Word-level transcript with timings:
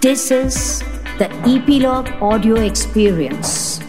This 0.00 0.30
is 0.30 0.80
the 1.18 1.28
Epilogue 1.44 2.08
Audio 2.22 2.56
Experience. 2.56 3.80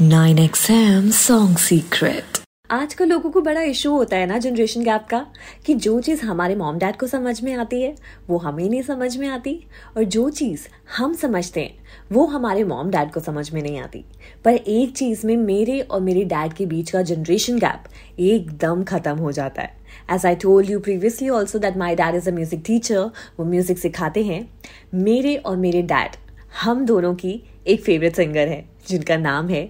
Nine 0.00 0.38
XM 0.38 1.12
Song 1.12 1.56
Secret. 1.56 2.43
आजकल 2.74 3.06
लोगों 3.06 3.30
को 3.30 3.40
बड़ा 3.40 3.60
इशू 3.62 3.90
होता 3.92 4.16
है 4.16 4.26
ना 4.26 4.38
जनरेशन 4.38 4.82
गैप 4.84 5.06
का, 5.10 5.18
कि 5.66 5.74
जो 5.74 6.00
चीज़ 6.00 6.24
हमारे 6.24 6.54
मॉम 6.54 6.78
डैड 6.78 6.96
को 6.96 7.06
समझ 7.06 7.42
में 7.42 7.52
आती 7.54 7.80
है, 7.82 7.94
वो 8.28 8.38
हमें 8.38 8.68
नहीं 8.70 8.80
समझ 8.82 9.16
में 9.16 9.26
आती, 9.28 9.54
और 9.96 10.04
जो 10.04 10.28
चीज़ 10.30 10.66
हम 10.96 11.14
समझते 11.14 11.60
हैं, 11.60 11.74
वो 12.12 12.24
हमारे 12.26 12.64
मॉम 12.64 12.90
डैड 12.90 13.12
को 13.12 13.20
समझ 13.20 13.50
में 13.52 13.62
नहीं 13.62 13.78
आती। 13.78 14.04
पर 14.44 14.54
एक 14.54 14.96
चीज़ 14.96 15.26
में 15.26 15.36
मेरे 15.36 15.80
और 15.80 16.00
मेरे 16.00 16.24
डैड 16.24 16.52
के 16.52 16.66
बीच 16.66 16.90
का 16.90 17.02
जनरेशन 17.02 17.58
गैप 17.58 17.84
एकदम 18.20 18.84
ख़त्म 18.84 19.16
हो 19.18 19.32
जाता 19.32 19.62
है। 19.62 19.76
As 20.12 20.26
I 20.26 20.34
told 20.36 20.70
you 20.70 20.80
previously 20.80 21.28
also 21.28 21.58
that 21.58 21.76
my 21.76 21.94
dad 21.94 22.14
is 22.14 22.28
a 22.30 22.32
music 22.32 22.62
teacher 22.66 23.10
वो 23.38 23.44
म्यूज़िक 23.44 23.78
सिखाते 23.78 24.24
हैं। 24.24 24.48
मेरे 24.96 25.36
और 25.36 25.56
मेरे 25.56 25.82
डैड 25.84 26.16
हम 26.62 26.84
दोनों 26.86 27.14
की 27.14 27.40
एक 27.66 27.82
फेवरेट 27.82 28.16
सिंगर 28.16 28.48
है, 28.48 28.64
जिनका 28.88 29.16
नाम 29.16 29.48
है 29.48 29.64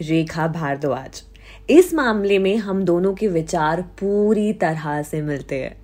रेखा 0.00 0.46
भारद्वाज। 0.48 1.22
इस 1.70 1.92
मामले 1.94 2.38
में 2.38 2.56
हम 2.56 2.82
दोनों 2.84 3.14
के 3.14 3.28
विचार 3.28 3.80
पूरी 3.82 4.52
तरह 4.52 5.02
से 5.02 5.20
मिलते 5.22 5.58
हैं। 5.62 5.76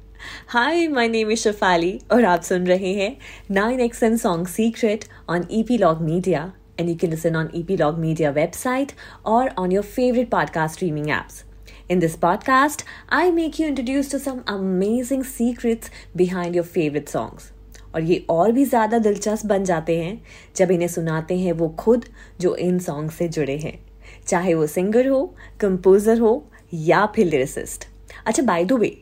Hi 0.49 0.89
my 0.89 1.09
name 1.09 1.31
is 1.31 1.39
Shafali 1.39 2.01
और 2.13 2.25
आप 2.25 2.43
सुन 2.43 2.67
रहे 2.67 2.93
हैं 2.95 3.17
nine 3.51 3.81
X 3.81 4.03
N 4.03 4.17
song 4.17 4.47
secret 4.47 5.05
on 5.29 5.47
E 5.51 5.63
P 5.63 5.79
log 5.79 6.01
media 6.01 6.53
and 6.81 6.89
you 6.89 6.97
can 6.97 7.11
listen 7.11 7.37
on 7.37 7.51
E 7.55 7.63
P 7.63 7.77
log 7.77 7.99
media 7.99 8.31
website 8.31 8.93
और 9.27 9.49
on 9.59 9.73
your 9.73 9.85
favourite 9.85 10.31
podcast 10.31 10.75
streaming 10.75 11.11
apps 11.11 11.45
in 11.91 11.99
this 11.99 12.17
podcast 12.17 12.83
I 13.13 13.31
make 13.31 13.61
you 13.61 13.67
introduce 13.67 14.13
to 14.13 14.19
some 14.19 14.41
amazing 14.49 15.25
secrets 15.25 15.91
behind 16.17 16.57
your 16.57 16.67
favourite 16.67 17.09
songs 17.09 17.53
और 17.95 18.03
ये 18.03 18.27
और 18.31 18.53
भी 18.53 18.65
ज़्यादा 18.65 18.99
दिलचस्प 18.99 19.47
बन 19.47 19.65
जाते 19.65 20.03
हैं 20.03 20.23
जब 20.57 20.71
इन्हें 20.71 20.89
सुनाते 20.89 21.39
हैं 21.39 21.53
वो 21.53 21.69
खुद 21.69 22.05
जो 22.41 22.55
इन 22.57 22.79
सॉन्ग 22.79 23.11
से 23.11 23.29
जुड़े 23.29 23.57
हैं। 23.57 23.79
चाहे 24.27 24.55
वो 24.55 24.67
सिंगर 24.67 25.09
हो 25.09 25.35
कंपोजर 25.61 26.19
हो, 26.19 26.51
या 26.75 27.07
फिर 27.07 27.27
लिरिसिस्ट 27.27 27.85
अच्छा 28.27 28.43
बाय 28.43 28.65
द 28.65 28.73
वे 28.73 28.97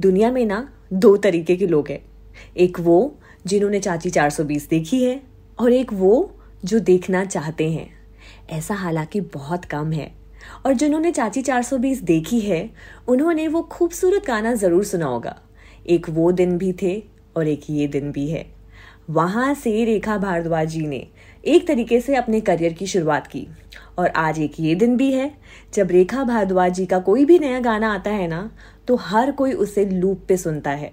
दुनिया 0.00 0.30
में 0.30 0.46
ना 0.46 0.68
दो 0.92 1.16
तरीके 1.16 1.56
के 1.56 1.66
लोग 1.66 1.88
हैं। 1.88 2.00
एक 2.56 2.80
वो 2.80 3.18
जिन्होंने 3.46 3.80
चाची 3.80 4.10
420 4.10 4.68
देखी 4.68 5.04
है, 5.04 5.20
और 5.60 5.72
एक 5.72 5.92
वो 5.92 6.34
जो 6.64 6.78
देखना 6.78 7.24
चाहते 7.24 7.70
हैं। 7.70 7.90
ऐसा 8.50 8.74
हालाँकि 8.74 9.20
बहुत 9.20 9.64
कम 9.64 9.92
है। 9.92 10.14
और 10.66 10.72
जिन्होंने 10.72 11.12
चाची 11.12 11.42
420 11.42 12.02
देखी 12.02 12.40
है, 12.40 12.70
उन्होंने 13.08 13.48
वो 13.48 13.62
खूबसूरत 13.62 14.26
गाना 14.26 14.54
ज़रूर 14.54 14.84
सुना 14.84 15.06
होगा। 15.06 15.36
एक 15.86 16.08
वो 16.08 16.32
दिन 16.32 16.58
भी 16.58 16.72
थे, 16.72 17.02
और 17.36 17.48
एक 17.48 17.60
ये 17.70 17.86
दिन 17.86 18.12
भी 18.12 18.30
है। 18.30 18.46
वहाँ 19.10 19.54
से 19.54 19.84
रेखा 19.84 20.18
भारद्वाज 20.18 20.68
जी 20.68 20.86
ने 20.86 21.06
एक 21.44 21.66
तरीके 21.66 22.00
से 22.00 22.14
अपने 22.16 22.40
करियर 22.40 22.72
की 22.72 22.86
शुरुआत 22.86 23.26
की। 23.26 23.46
और 23.98 24.08
आज 24.08 24.38
एक 24.38 24.60
ये 24.60 24.74
दिन 24.74 24.96
भी 24.96 25.10
है, 25.12 25.30
जब 25.74 25.90
रेखा 25.90 26.24
भारद्वाज 26.24 26.74
जी 26.74 26.86
का 26.86 26.98
कोई 27.00 27.24
भी 27.24 27.38
नया 27.38 27.60
गाना 27.60 27.92
आता 27.94 28.10
है 28.10 28.26
ना 28.28 28.50
तो 28.88 28.96
हर 28.96 29.30
कोई 29.32 29.52
उसे 29.54 29.84
लूप 29.86 30.24
पे 30.28 30.36
सुनता 30.36 30.70
है। 30.70 30.92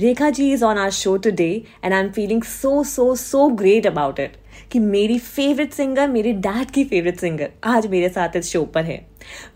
Rekha 0.00 0.30
ji 0.30 0.52
is 0.52 0.64
on 0.64 0.78
our 0.78 0.90
show 0.90 1.16
today 1.16 1.50
and 1.84 1.92
I 1.92 2.00
am 2.00 2.10
feeling 2.10 2.42
so 2.42 2.82
so 2.84 3.14
so 3.16 3.48
great 3.50 3.86
about 3.86 4.20
it 4.20 4.36
कि 4.72 4.78
मेरी 4.78 5.18
फेवरेट 5.18 5.72
सिंगर 5.72 6.08
मेरे 6.08 6.32
डैड 6.32 6.70
की 6.70 6.84
फेवरेट 6.84 7.20
सिंगर 7.20 7.50
आज 7.64 7.86
मेरे 7.86 8.08
साथ 8.08 8.36
इस 8.36 8.52
शो 8.52 8.62
पर 8.64 8.84
है। 8.84 9.04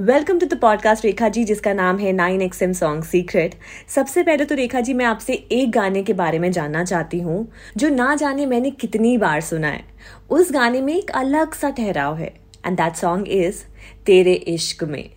Welcome 0.01 0.39
to 0.39 0.47
the 0.47 0.59
podcast 0.61 1.05
Rekha 1.05 1.29
ji 1.29 1.45
जिसका 1.45 1.73
नाम 1.73 1.99
है 1.99 2.13
nine 2.13 2.43
X 2.43 2.63
M 2.63 2.73
song 2.73 3.05
secret 3.05 3.55
सबसे 3.89 4.23
पहले 4.23 4.45
तो 4.45 4.55
रेखा 4.55 4.81
जी, 4.81 4.95
मैं 4.95 5.05
आपसे 5.05 5.35
एक 5.35 5.71
गाने 5.71 6.03
के 6.03 6.13
बारे 6.13 6.39
में 6.39 6.51
जानना 6.53 6.85
चाहती 6.85 7.21
हूँ, 7.21 7.49
जो 7.77 7.89
ना 7.89 8.15
जाने 8.15 8.47
मैंने 8.47 8.71
कितनी 8.71 9.17
बार 9.19 9.41
सुना 9.41 9.69
है। 9.69 9.85
उस 10.31 10.53
गाने 10.53 10.81
में 10.81 10.95
एक 10.97 11.11
अलग 11.11 11.55
सा 11.55 11.71
ठहराव 11.71 12.17
है 12.17 12.35
एंड 12.67 12.77
दैट 12.77 12.95
सॉन्ग 12.95 13.29
इज़ 13.29 13.63
तेरे 14.07 14.33
इश्क 14.33 14.85
में। 14.85 15.16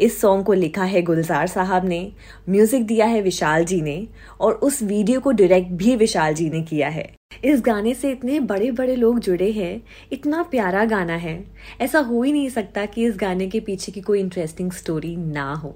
इस 0.00 0.20
सॉन्ग 0.20 0.44
को 0.44 0.52
लिखा 0.52 0.84
है 0.84 1.02
गुलजार 1.02 1.46
साहब 1.46 1.84
ने 1.84 2.00
म्यूज़िक 2.48 2.86
दिया 2.86 3.06
है 3.06 3.20
विशाल 3.22 3.64
जी 3.64 3.80
ने 3.82 3.96
और 4.40 4.54
उस 4.54 4.82
वीडियो 4.82 5.20
को 5.20 5.32
डायरेक्ट 5.32 5.70
भी 5.74 5.96
विशाल 5.96 6.34
जी 6.34 6.48
ने 6.50 6.62
किया 6.62 6.88
है। 6.88 7.10
इस 7.44 7.60
गाने 7.60 7.94
से 7.94 8.10
इतने 8.10 8.38
बड़े 8.42 8.70
बड़े 8.72 8.96
लोग 8.96 9.18
जुड़े 9.20 9.50
हैं 9.52 9.80
इतना 10.12 10.42
प्यारा 10.50 10.84
गाना 10.84 11.16
है। 11.16 11.38
ऐसा 11.80 11.98
हो 12.00 12.22
ही 12.22 12.32
नहीं 12.32 12.48
सकता 12.50 12.84
कि 12.86 13.04
इस 13.06 13.16
गाने 13.16 13.46
के 13.48 13.60
पीछे 13.60 13.92
की 13.92 14.00
कोई 14.00 14.20
इंटरेस्टिंग 14.20 14.72
स्टोरी 14.72 15.14
ना 15.16 15.52
हो। 15.54 15.74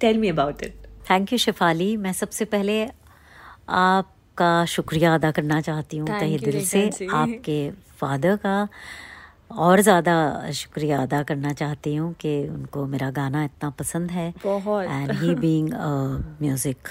Tell 0.00 0.18
me 0.18 0.28
about 0.28 0.62
it 0.62 0.86
thank 1.10 1.32
you 1.32 1.38
Shifali 1.38 1.96
मैं 1.96 2.12
सबसे 2.14 2.44
पहले 2.46 2.82
आपका 3.70 4.64
शुक्रिया 4.66 5.14
अदा 5.14 5.30
करना 5.30 5.60
चाहती 5.60 5.96
हूँ। 5.96 6.08
तहे 6.08 6.38
दिल 6.38 6.64
से 6.64 6.88
आपके 7.12 7.70
फादर 7.98 8.36
का। 8.36 8.68
और 9.56 9.80
ज़्यादा 9.80 10.50
शुक्रिया 10.52 11.02
अदा 11.02 11.22
करना 11.22 11.52
चाहती 11.52 11.94
हूँ 11.94 12.12
कि 12.20 12.38
उनको 12.48 12.86
मेरा 12.86 13.10
गाना 13.10 13.44
इतना 13.44 13.70
पसंद 13.70 14.10
है। 14.10 14.28
And 14.46 15.10
he 15.12 15.34
being 15.34 15.70
music 16.42 16.88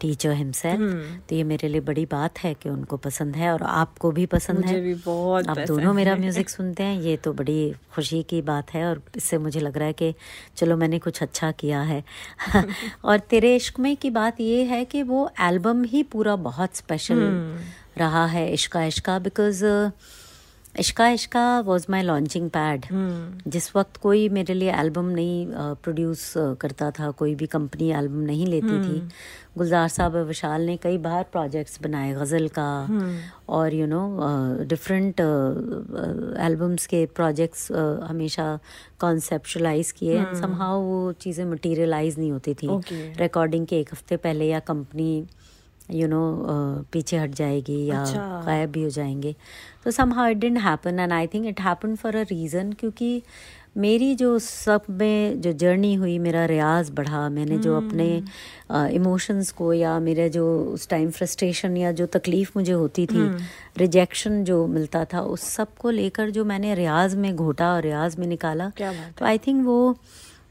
teacher 0.00 0.32
himself 0.32 0.80
तो 1.28 1.34
ये 1.36 1.44
मेरे 1.44 1.68
लिए 1.68 1.80
बड़ी 1.80 2.04
बात 2.06 2.38
है 2.38 2.52
कि 2.54 2.68
उनको 2.68 2.96
पसंद 2.96 3.36
है 3.36 3.52
और 3.52 3.62
आपको 3.62 4.10
भी 4.12 4.26
पसंद 4.26 4.58
मुझे 4.58 4.74
है। 4.74 4.80
भी 4.80 4.94
बहुत 4.94 5.48
आप 5.48 5.58
दोनों 5.58 5.92
मेरा 5.94 6.16
म्यूज़िक 6.16 6.48
सुनते 6.48 6.82
हैं 6.82 7.00
ये 7.00 7.16
तो 7.16 7.32
बड़ी 7.32 7.72
खुशी 7.94 8.22
की 8.22 8.40
बात 8.42 8.72
है 8.74 8.84
और 8.86 9.00
इससे 9.16 9.38
मुझे 9.38 9.60
लग 9.60 9.76
रहा 9.78 9.86
है 9.86 9.92
कि 9.92 10.14
चलो 10.56 10.76
मैंने 10.76 10.98
कुछ 10.98 11.22
अच्छा 11.22 11.50
किया 11.52 11.80
है। 11.82 12.02
और 13.04 13.18
तेरे 13.30 13.54
इश्क 13.56 13.78
में 13.80 13.96
की 13.96 14.10
बात 14.10 14.40
ये 14.40 14.62
है 14.64 14.84
कि 14.84 15.02
वो 15.04 15.28
एल्बम 15.40 15.82
ही 15.84 16.02
पूरा 16.02 16.36
बहुत 16.44 16.76
स्पेशल 16.76 17.22
हम्म। 17.22 17.58
रहा 17.98 18.26
है 18.26 18.52
Ishqa 18.52 18.84
Ishqa 18.84 19.18
because 19.18 19.64
Ishqa 20.78 21.08
Ishqa 21.08 21.42
was 21.60 21.86
my 21.90 22.02
launching 22.02 22.48
pad 22.50 22.84
जिस 23.46 23.74
वक्त 23.76 23.96
कोई 23.96 24.28
मेरे 24.28 24.54
लिए 24.54 24.72
एल्बम 24.72 25.04
नहीं 25.10 25.46
प्रोड्यूस 25.82 26.32
करता 26.60 26.90
था 26.90 27.10
कोई 27.12 27.34
भी 27.34 27.46
कंपनी 27.46 27.90
एल्बम 27.92 28.20
नहीं 28.22 28.46
लेती 28.46 28.68
थी 28.68 28.98
हम्म। 28.98 29.08
गुलजार 29.56 29.88
साहब 29.88 30.16
विशाल 30.26 30.62
ने 30.62 30.76
कई 30.76 30.98
बार 30.98 31.22
प्रोजेक्ट्स 31.32 31.80
बनाए 31.82 32.12
गज़ल 32.14 32.48
का 32.48 32.68
हम्म। 32.88 33.16
और 33.48 33.74
यू 33.74 33.86
नो 33.86 34.02
डिफरेंट 34.64 35.20
एल्बम्स 36.40 36.86
के 36.86 37.04
प्रोजेक्ट्स 37.14 37.70
uh, 37.72 38.08
हमेशा 38.08 38.58
कॉन्सेप्शलाइज 39.00 39.92
किए 39.92 40.18
एंड 40.18 40.34
समहाउ 40.36 40.80
हम्म। 40.80 40.90
वो 40.90 41.12
चीज़ें 41.20 41.44
मटीरियलाइज 41.44 42.18
नहीं 42.18 42.30
होती 42.32 42.54
थी 42.54 42.68
रिकॉर्डिंग 43.16 43.62
okay. 43.62 43.70
के 43.70 43.80
एक 43.80 43.92
हफ़्ते 43.92 44.16
पहले 44.18 44.48
या 44.48 44.60
कंपनी 44.64 45.26
यू 45.90 46.08
नो 46.08 46.44
पीछे 46.92 47.16
हट 47.16 47.30
जाएगी 47.30 47.86
या 47.86 48.02
अच्छा। 48.02 48.42
गायब 48.46 48.70
भी 48.70 48.82
हो 48.82 48.90
जाएँगे 48.90 49.36
तो 49.84 49.90
somehow 50.12 50.28
it 50.28 50.36
didn't 50.36 50.58
happen 50.58 50.98
and 50.98 51.12
I 51.12 51.26
think 51.26 51.46
it 51.46 51.60
happen 51.60 51.96
for 51.96 52.16
a 52.16 52.22
reason 52.22 52.72
क्योंकि 52.72 53.22
मेरी 53.76 54.14
जो 54.14 54.38
सब 54.38 54.82
में 54.90 55.40
जो 55.40 55.52
जर्नी 55.52 55.94
हुई 55.94 56.18
मेरा 56.18 56.44
रियाज 56.44 56.90
बढ़ा 56.90 57.28
मैंने 57.28 57.58
जो 57.58 57.76
अपने 57.76 58.22
इमोशंस 58.72 59.48
hmm. 59.48 59.56
को 59.56 59.72
या 59.72 59.98
मेरे 59.98 60.28
जो 60.28 60.64
उस 60.64 60.88
टाइम 60.88 61.10
फ्रस्ट्रेशन 61.10 61.76
या 61.76 61.92
जो 61.92 62.06
तकलीफ़ 62.06 62.50
मुझे 62.56 62.72
होती 62.72 63.06
थी 63.06 63.36
रिजेक्शन 63.78 64.36
hmm. 64.36 64.44
जो 64.44 64.66
मिलता 64.66 65.04
था 65.04 65.20
उस 65.20 65.40
सबको 65.40 65.90
लेकर 65.90 66.30
जो 66.30 66.44
मैंने 66.44 66.74
रियाज 66.74 67.14
में 67.14 67.36
घोटा 67.36 67.72
और 67.74 67.82
रियाज 67.82 68.18
में 68.18 68.26
निकाला 68.26 68.72
तो 69.18 69.24
आई 69.24 69.38
थिंक 69.38 69.66
वो 69.66 69.98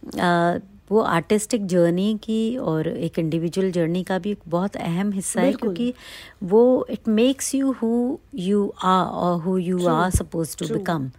uh, 0.06 0.62
वो 0.91 1.01
आर्टिस्टिक 1.01 1.66
जर्नी 1.68 2.13
की 2.23 2.57
और 2.57 2.88
एक 2.88 3.19
इंडिविजुअल 3.19 3.72
जर्नी 3.72 4.03
का 4.03 4.19
भी 4.19 4.31
एक 4.31 4.40
बहुत 4.47 4.75
अहम 4.78 5.12
हिस्सा 5.12 5.41
है 5.41 5.53
क्योंकि 5.53 5.94
वो 6.44 6.63
it 6.90 7.07
makes 7.07 7.53
you 7.56 7.72
who 7.81 7.94
you 8.35 8.68
are 8.84 9.06
और 9.06 9.40
who 9.41 9.57
you 9.57 9.88
are 9.88 10.09
suppose 10.12 10.57
to 10.57 10.74
become 10.74 11.09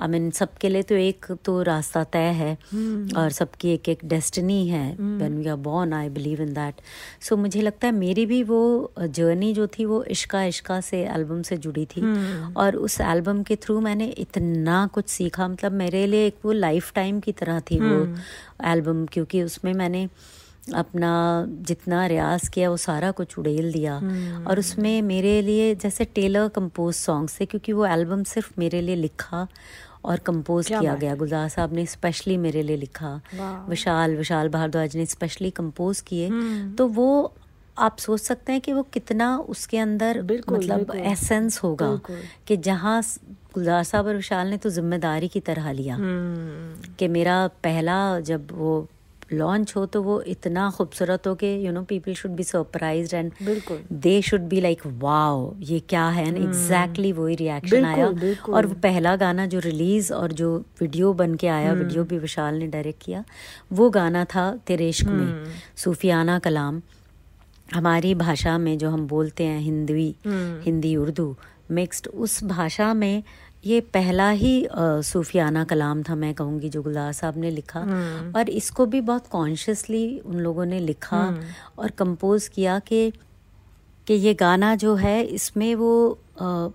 I 0.00 0.08
mean 0.08 0.30
सबके 0.30 0.68
लिए 0.68 0.82
तो 0.82 0.94
एक 0.94 1.26
तो 1.44 1.62
रास्ता 1.62 2.04
तय 2.04 2.18
है 2.18 2.58
hmm. 2.58 3.16
और 3.16 3.30
सबकी 3.30 3.70
एक 3.70 3.88
एक 3.88 3.98
डेस्टिनी 4.04 4.68
है 4.68 4.96
when 5.00 5.38
we 5.38 5.46
are 5.46 5.56
born 5.56 5.92
I 5.92 6.08
believe 6.08 6.42
in 6.42 6.52
that 6.52 6.74
so 7.20 7.36
मुझे 7.36 7.62
लगता 7.62 7.86
है 7.86 7.92
मेरी 7.92 8.26
भी 8.26 8.42
वो 8.42 8.92
जर्नी 9.00 9.54
जो 9.54 9.66
थी 9.66 9.84
वो 9.84 10.02
इश्का 10.02 10.44
इश्का 10.44 10.80
से 10.80 11.04
एल्बम 11.04 11.42
से 11.42 11.56
जुड़ी 11.56 11.86
थी 11.86 12.00
hmm. 12.00 12.56
और 12.56 12.76
उस 12.76 13.00
एल्बम 13.00 13.42
के 13.42 13.56
थ्रू 13.56 13.80
मैंने 13.80 14.06
इतना 14.06 14.86
कुछ 14.86 15.08
सीखा 15.08 15.48
मतलब 15.48 15.72
मेरे 15.72 16.06
लिए 16.06 16.26
एक 16.26 16.36
वो 16.44 16.52
लाइफ 16.52 16.92
टाइम 16.94 17.20
की 17.20 17.32
तरह 17.32 17.60
थी. 17.60 17.80
वो 17.80 18.14
एल्बम 18.64 19.06
क्योंकि 19.06 19.42
उसमें 19.42 19.74
मैंने 19.74 20.08
अपना 20.74 21.46
जितना 21.48 22.06
रियाज 22.06 22.48
किया 22.48 22.70
वो 22.70 22.76
सारा 22.76 23.10
कुछ 23.10 23.38
उड़ेल 23.38 23.72
दिया। 23.72 24.00
hmm. 24.00 24.48
और 24.48 24.58
उसमें 24.58 25.02
मेरे 25.02 25.42
लिए 25.42 25.74
जैसे 25.74 26.04
टेलर 26.04 26.48
कंपोज 26.48 26.94
सॉन्ग्स 26.94 27.40
थे 27.40 27.46
क्योंकि 27.46 27.72
वो 27.72 27.86
एल्बम 27.86 28.22
सिर्फ़ 28.22 28.52
मेरे 28.58 28.80
लिए 28.80 28.94
लिखा 28.94 29.48
और 30.04 30.18
कंपोज 30.18 30.68
किया 30.68 30.94
गया। 30.94 31.14
गुलजार 31.14 31.48
साहब 31.48 31.72
ने 31.72 31.86
स्पेशली 31.86 32.36
मेरे 32.36 32.62
लिए 32.62 32.76
लिखा। 32.76 33.20
विशाल 33.68 34.16
विशाल 34.16 34.48
भारद्वाज 34.48 34.96
ने 34.96 35.06
स्पेशली 35.06 35.50
कंपोज 35.50 36.00
किए। 36.00 36.28
हम्म। 36.28 36.74
तो 36.74 36.86
वो 36.86 37.34
आप 37.78 37.98
सोच 37.98 38.20
सकते 38.20 38.52
हैं 38.52 38.60
कि 38.60 38.72
वो 38.72 38.82
कितना 38.82 39.38
उसके 39.38 39.78
अंदर 39.78 40.22
मतलब 40.22 40.92
एसेंस 40.94 41.62
होगा 41.62 42.00
कि 42.46 42.56
जहाँ 42.56 43.02
गुलजार 43.54 43.84
साहब 43.84 44.06
और 44.06 44.16
विशाल 44.16 44.48
ने 44.48 44.56
तो 44.56 44.70
ज़िम्मेदारी 44.70 45.28
की 45.28 45.40
तरह 45.40 45.72
लिया। 45.72 45.94
हम्म। 45.94 46.94
कि 46.94 47.08
मेरा 47.08 47.46
पहला 47.46 48.20
जब 48.20 48.48
वो 48.52 48.88
लॉन्च 49.32 49.72
हो 49.76 49.84
तो 49.86 50.02
वो 50.02 50.20
इतना 50.22 50.70
खूबसूरत 50.70 51.26
हो 51.26 51.34
कि 51.34 51.46
you 51.66 51.72
know 51.72 51.82
people 51.82 52.14
should 52.14 52.30
be 52.30 52.42
surprise 52.42 53.14
and 53.16 53.32
they 53.92 54.20
should 54.22 54.40
be 54.40 54.60
like 54.60 54.82
wow 54.86 55.54
ये 55.60 55.80
क्या 55.80 56.08
है 56.08 56.26
एंड 56.28 56.36
एग्जैक्टली 56.36 57.12
वही 57.12 57.34
रिएक्शन। 57.34 57.84
आया 57.84 58.08
बिल्कुल। 58.10 58.54
और 58.54 58.66
वो 58.66 58.74
पहला 58.82 59.16
गाना 59.16 59.46
जो 59.46 59.58
रिलीज़ 59.58 60.12
और 60.12 60.32
जो 60.32 60.56
वीडियो 60.80 61.12
बन 61.12 61.34
के 61.34 61.48
आया 61.48 61.70
हम्म। 61.70 61.82
वीडियो 61.82 62.04
भी 62.04 62.18
विशाल 62.18 62.54
ने 62.54 62.66
डायरेक्ट 62.66 63.02
किया 63.02 63.24
वो 63.72 63.90
गाना 63.90 64.24
था 64.24 64.50
तेरे 64.66 64.88
इश्क 64.88 65.06
हम्म। 65.06 65.24
में 65.24 65.52
सूफियाना 65.76 66.38
कलाम 66.38 66.82
हमारी 67.74 68.14
भाषा 68.14 68.58
में 68.58 68.76
जो 68.78 68.90
हम 68.90 69.06
बोलते 69.06 69.44
हैं 69.44 69.60
हिंदी 69.60 70.14
हम्म। 70.26 70.60
हिंदी 70.62 70.96
उर्दू 70.96 71.36
मिक्स्ड 71.70 72.06
उस 72.06 72.42
भाषा 72.44 72.92
में 72.94 73.22
ये 73.68 73.80
पहला 73.94 74.28
ही 74.42 74.52
सूफियाना 75.04 75.64
कलाम 75.70 76.02
था 76.02 76.14
मैं 76.14 76.32
कहूँगी 76.34 76.68
जो 76.68 76.82
गुलजार 76.82 77.12
साहब 77.12 77.36
ने 77.38 77.50
लिखा। 77.50 77.80
हम्म। 77.80 78.32
और 78.38 78.50
इसको 78.50 78.86
भी 78.86 79.00
बहुत 79.10 79.26
कॉन्शियसली 79.32 80.04
उन 80.26 80.36
लोगों 80.40 80.66
ने 80.66 80.78
लिखा 80.80 81.22
और 81.78 81.90
कंपोज 81.98 82.48
किया 82.48 82.78
कि 82.88 83.10
कि 84.06 84.14
ये 84.14 84.34
गाना 84.34 84.74
जो 84.82 84.94
है 84.96 85.22
इसमें 85.24 85.74
वो 85.74 85.92
अ, 86.40 86.68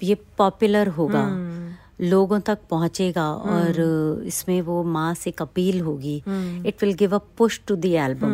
ये 0.00 0.14
पॉपुलर 0.38 0.88
होगा। 0.98 1.24
लोगों 2.00 2.38
तक 2.40 2.58
पहुंचेगा 2.70 3.26
और 3.32 3.80
इसमें 4.26 4.60
वो 4.62 4.82
मास 4.92 5.26
एक 5.26 5.42
अपील 5.42 5.80
होगी। 5.80 6.16
It 6.68 6.82
will 6.82 6.92
give 6.94 7.14
a 7.14 7.18
push 7.38 7.60
to 7.66 7.76
the 7.76 7.84
album 8.06 8.32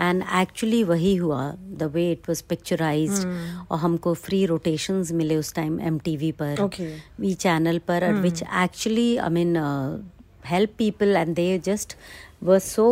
and 0.00 0.22
actually 0.40 0.82
वही 0.84 1.14
हुआ 1.16 1.42
the 1.78 1.90
way 1.94 2.10
it 2.12 2.28
was 2.28 2.40
picturized 2.48 3.28
और 3.70 3.78
हमको 3.78 4.14
फ्री 4.24 4.44
रोटेशंस 4.46 5.12
मिले 5.20 5.36
उस 5.36 5.54
टाइम 5.54 5.80
एमटीवी 5.92 6.32
पर 6.42 6.60
वी 7.20 7.34
चैनल 7.46 7.78
पर 7.88 8.12
which 8.22 8.42
actually 8.42 9.16
I 9.16 9.30
mean 9.38 9.56
help 10.48 10.72
people 10.80 11.16
and 11.18 11.36
they 11.40 11.44
just 11.66 11.92
were 12.48 12.58
so 12.64 12.86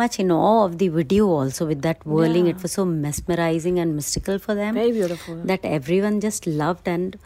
much 0.00 0.14
in 0.22 0.30
awe 0.36 0.60
of 0.66 0.76
the 0.82 0.86
video 0.94 1.24
also 1.38 1.66
with 1.70 1.82
that 1.86 2.06
whirling 2.12 2.46
Yeah. 2.48 2.54
it 2.54 2.62
was 2.66 2.76
so 2.78 2.84
mesmerizing 2.92 3.80
and 3.82 3.96
mystical 3.98 4.38
for 4.44 4.54
them 4.60 4.78
Very 4.78 4.94
beautiful. 4.98 5.42
that 5.50 5.66
everyone 5.72 6.20
just 6.26 6.46
loved 6.62 6.88
and 6.92 7.18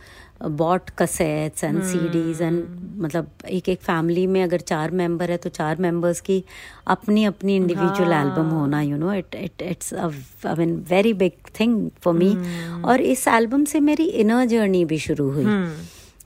uh, 0.48 0.90
cassettes 0.98 1.64
and 1.64 1.82
CDs 1.82 2.42
and 2.42 2.64
मतलब 2.96 3.28
एक 3.48 3.68
एक 3.68 3.80
family 3.80 4.26
में 4.26 4.42
अगर 4.42 4.60
चार 4.60 4.90
member 4.90 5.30
है 5.30 5.36
तो 5.36 5.50
चार 5.50 5.76
members 5.76 6.20
की 6.20 6.44
अपनी 6.86 7.24
अपनी 7.24 7.56
इंडिविजुअल 7.56 8.12
एल्बम 8.12 8.48
होना 8.48 8.80
you 8.80 8.96
know 8.96 9.12
it 9.12 9.34
it 9.34 9.62
it's 9.62 9.94
I 9.94 10.54
mean 10.58 10.84
very 10.90 11.12
big 11.12 11.32
thing 11.60 11.90
for 12.00 12.14
me 12.14 12.36
और 12.82 13.00
इस 13.00 13.28
एल्बम 13.28 13.64
से 13.64 13.80
मेरी 13.80 14.04
इनर 14.04 14.44
जर्नी 14.44 14.84
भी 14.84 14.98
शुरू 14.98 15.30
हुई। 15.30 15.44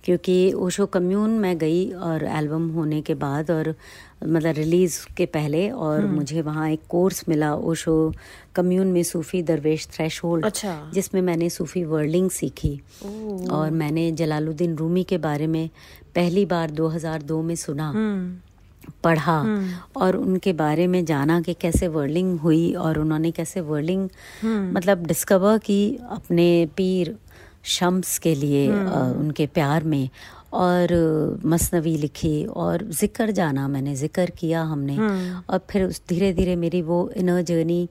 क्योंकि 0.04 0.52
ओशो 0.52 0.86
कम्यून 0.86 1.30
मैं 1.30 1.58
गई 1.58 1.90
और 1.92 2.24
एल्बम 2.24 2.68
होने 2.68 3.00
के 3.00 3.14
बाद 3.14 3.50
और 3.50 3.74
मतलब 4.22 4.54
रिलीज़ 4.56 4.98
के 5.16 5.26
पहले 5.34 5.68
और 5.70 6.06
मुझे 6.06 6.40
वहाँ 6.42 6.68
एक 6.70 6.80
कोर्स 6.88 7.24
मिला 7.28 7.54
ओशो 7.54 7.94
कम्यून 8.54 8.86
में 8.92 9.02
सूफी 9.02 9.42
दरवेश 9.50 9.86
थ्रेश 9.94 10.22
होल्ड 10.24 10.44
अच्छा। 10.46 10.90
जिसमें 10.94 11.20
मैंने 11.22 11.50
सूफी 11.50 11.84
वर्लिंग 11.84 12.30
सीखी। 12.30 12.74
और 13.58 13.70
मैंने 13.70 14.10
जलालुद्दीन 14.20 14.74
रूमी 14.76 15.04
के 15.12 15.18
बारे 15.18 15.46
में 15.46 15.68
पहली 16.14 16.44
बार 16.52 16.70
2002 16.80 17.42
में 17.42 17.54
सुना 17.56 17.92
पढ़ा 19.04 19.38
और 19.96 20.16
उनके 20.16 20.52
बारे 20.52 20.86
में 20.86 21.04
जाना 21.04 21.40
कि 21.40 21.54
कैसे 21.60 21.88
वर्लिंग 21.96 22.38
हुई 22.40 22.72
और 22.74 22.98
उन्होंने 22.98 23.30
कैसे 23.30 23.60
वर्लिंग 23.70 24.08
मतलब 24.74 25.06
डिस्कवर 25.06 25.58
की 25.58 25.80
अपने 26.10 26.48
पीर 26.76 27.16
शम्स 27.64 28.18
के 28.18 28.34
लिए 28.34 28.68
अ, 28.70 29.14
उनके 29.18 29.46
प्यार 29.46 29.84
में। 29.84 30.08
और 30.52 30.92
मसनवी 31.44 31.96
लिखी 31.96 32.44
और 32.46 32.84
ज़िक्र 32.90 33.30
जाना 33.30 33.66
मैंने 33.68 33.94
ज़िक्र 33.94 34.30
किया 34.30 34.62
हमने। 34.62 34.96
और 35.50 35.60
फिर 35.70 35.84
उस 35.84 36.02
धीरे 36.08 36.32
धीरे 36.32 36.56
मेरी 36.56 36.82
वो 36.82 37.08
इनर 37.16 37.42
जर्नी 37.42 37.88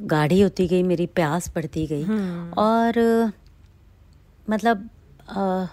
गाढ़ी 0.00 0.40
होती 0.40 0.66
गई 0.68 0.82
मेरी 0.82 1.06
प्यास 1.06 1.50
बढ़ती 1.54 1.86
गई। 1.86 2.04
और 2.58 3.32
मतलब 4.50 4.88
अ, 5.28 5.66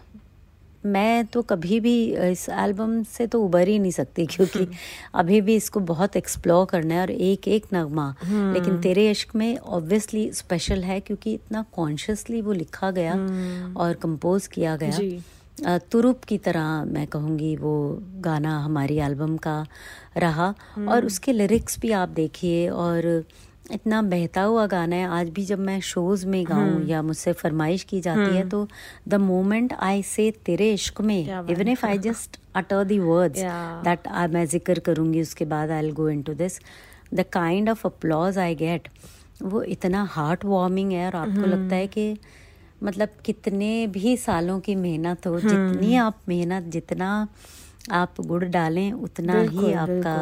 मैं 0.86 1.26
तो 1.26 1.42
कभी 1.42 1.80
भी 1.80 1.96
इस 2.30 2.48
एल्बम 2.50 3.02
से 3.04 3.28
तो 3.28 3.42
उबर 3.42 3.68
ही 3.68 3.78
नहीं 3.80 3.92
सकती 3.92 4.26
क्योंकि 4.26 4.68
अभी 5.16 5.40
भी 5.42 5.56
इसको 5.56 5.80
बहुत 5.80 6.16
एक्सप्लोर 6.16 6.66
करना 6.66 6.94
है 6.96 7.02
और 7.02 7.12
एक 7.12 7.48
एक 7.48 7.66
नगमा 7.74 8.08
लेकिन 8.54 8.78
तेरे 8.78 9.10
इश्क 9.12 9.36
में 9.36 9.58
ऑब्वियसली 9.58 10.32
स्पेशल 10.34 10.84
है 10.84 11.00
क्योंकि 11.00 11.34
इतना 11.34 11.64
कॉन्शियसली 11.76 12.42
वो 12.42 12.54
लिखा 12.54 12.92
गया 12.92 13.14
और 13.78 13.94
कंपोज 13.94 14.48
किया 14.48 14.76
गया। 14.76 14.92
जी। 14.92 15.22
तुरुप 15.62 16.24
की 16.24 16.38
तरह 16.40 16.84
मैं 16.86 17.06
कहूँगी 17.08 17.56
वो 17.56 17.76
गाना 18.22 18.58
हमारी 18.60 18.98
एल्बम 19.00 19.38
का 19.38 19.66
रहा। 20.18 20.54
और 20.80 21.06
उसके 21.06 21.34
लिरिक्स 21.34 21.80
भी 21.80 21.92
आप 21.94 22.10
देखिए 22.12 22.68
और 22.70 23.24
इतना 23.72 24.02
बहता 24.04 24.42
हुआ 24.42 24.66
गाना 24.68 24.96
है। 24.96 25.08
आज 25.10 25.30
भी 25.30 25.46
जब 25.46 25.60
मैं 25.60 25.80
शोज़ 25.82 26.26
में 26.28 26.44
गाऊं 26.46 26.84
या 26.86 27.02
मुझसे 27.02 27.34
फरमाइश 27.34 27.84
की 27.84 28.02
जाती 28.02 28.36
है 28.36 28.48
तो 28.50 28.68
द 29.08 29.16
मोमेंट 29.22 29.74
आई 29.74 30.02
से 30.04 30.30
तेरे 30.46 30.72
इश्क 30.74 31.02
में 31.02 31.20
even 31.20 31.68
if 31.68 31.86
I 31.86 31.98
just 32.00 32.40
utter 32.56 32.84
the 32.84 33.00
words. 33.00 33.40
That 33.40 34.08
मैं 34.34 34.46
ज़िक्र 34.46 34.80
करूँगी 34.80 35.22
उसके 35.22 35.46
बाद 35.46 35.72
I 35.72 35.92
go 35.92 36.10
into 36.22 36.34
this 36.34 36.60
the 37.14 37.26
kind 37.34 37.70
of 37.70 37.88
applause 37.88 38.38
I 38.38 38.56
get 38.56 38.88
वो 39.42 39.62
इतना 39.64 40.04
हार्ट 40.12 40.46
वार्मिंग 40.46 40.92
है 40.92 41.06
और 41.06 41.16
आपको 41.16 41.46
लगता 41.48 41.76
है 41.76 41.88
कि 41.88 42.16
मतलब 42.84 43.10
कितने 43.26 43.88
भी 43.88 44.18
सालों 44.18 44.60
की 44.60 44.76
मेहनत 44.76 45.28
हो 45.28 45.40
जितनी 45.40 45.96
आप 45.96 46.20
मेहनत 46.28 46.64
जितना 46.64 47.28
आप 47.92 48.22
गुड़ 48.22 48.44
डालें 48.46 48.92
उतना 48.92 49.42
ही 49.42 49.74
आपका 49.74 50.16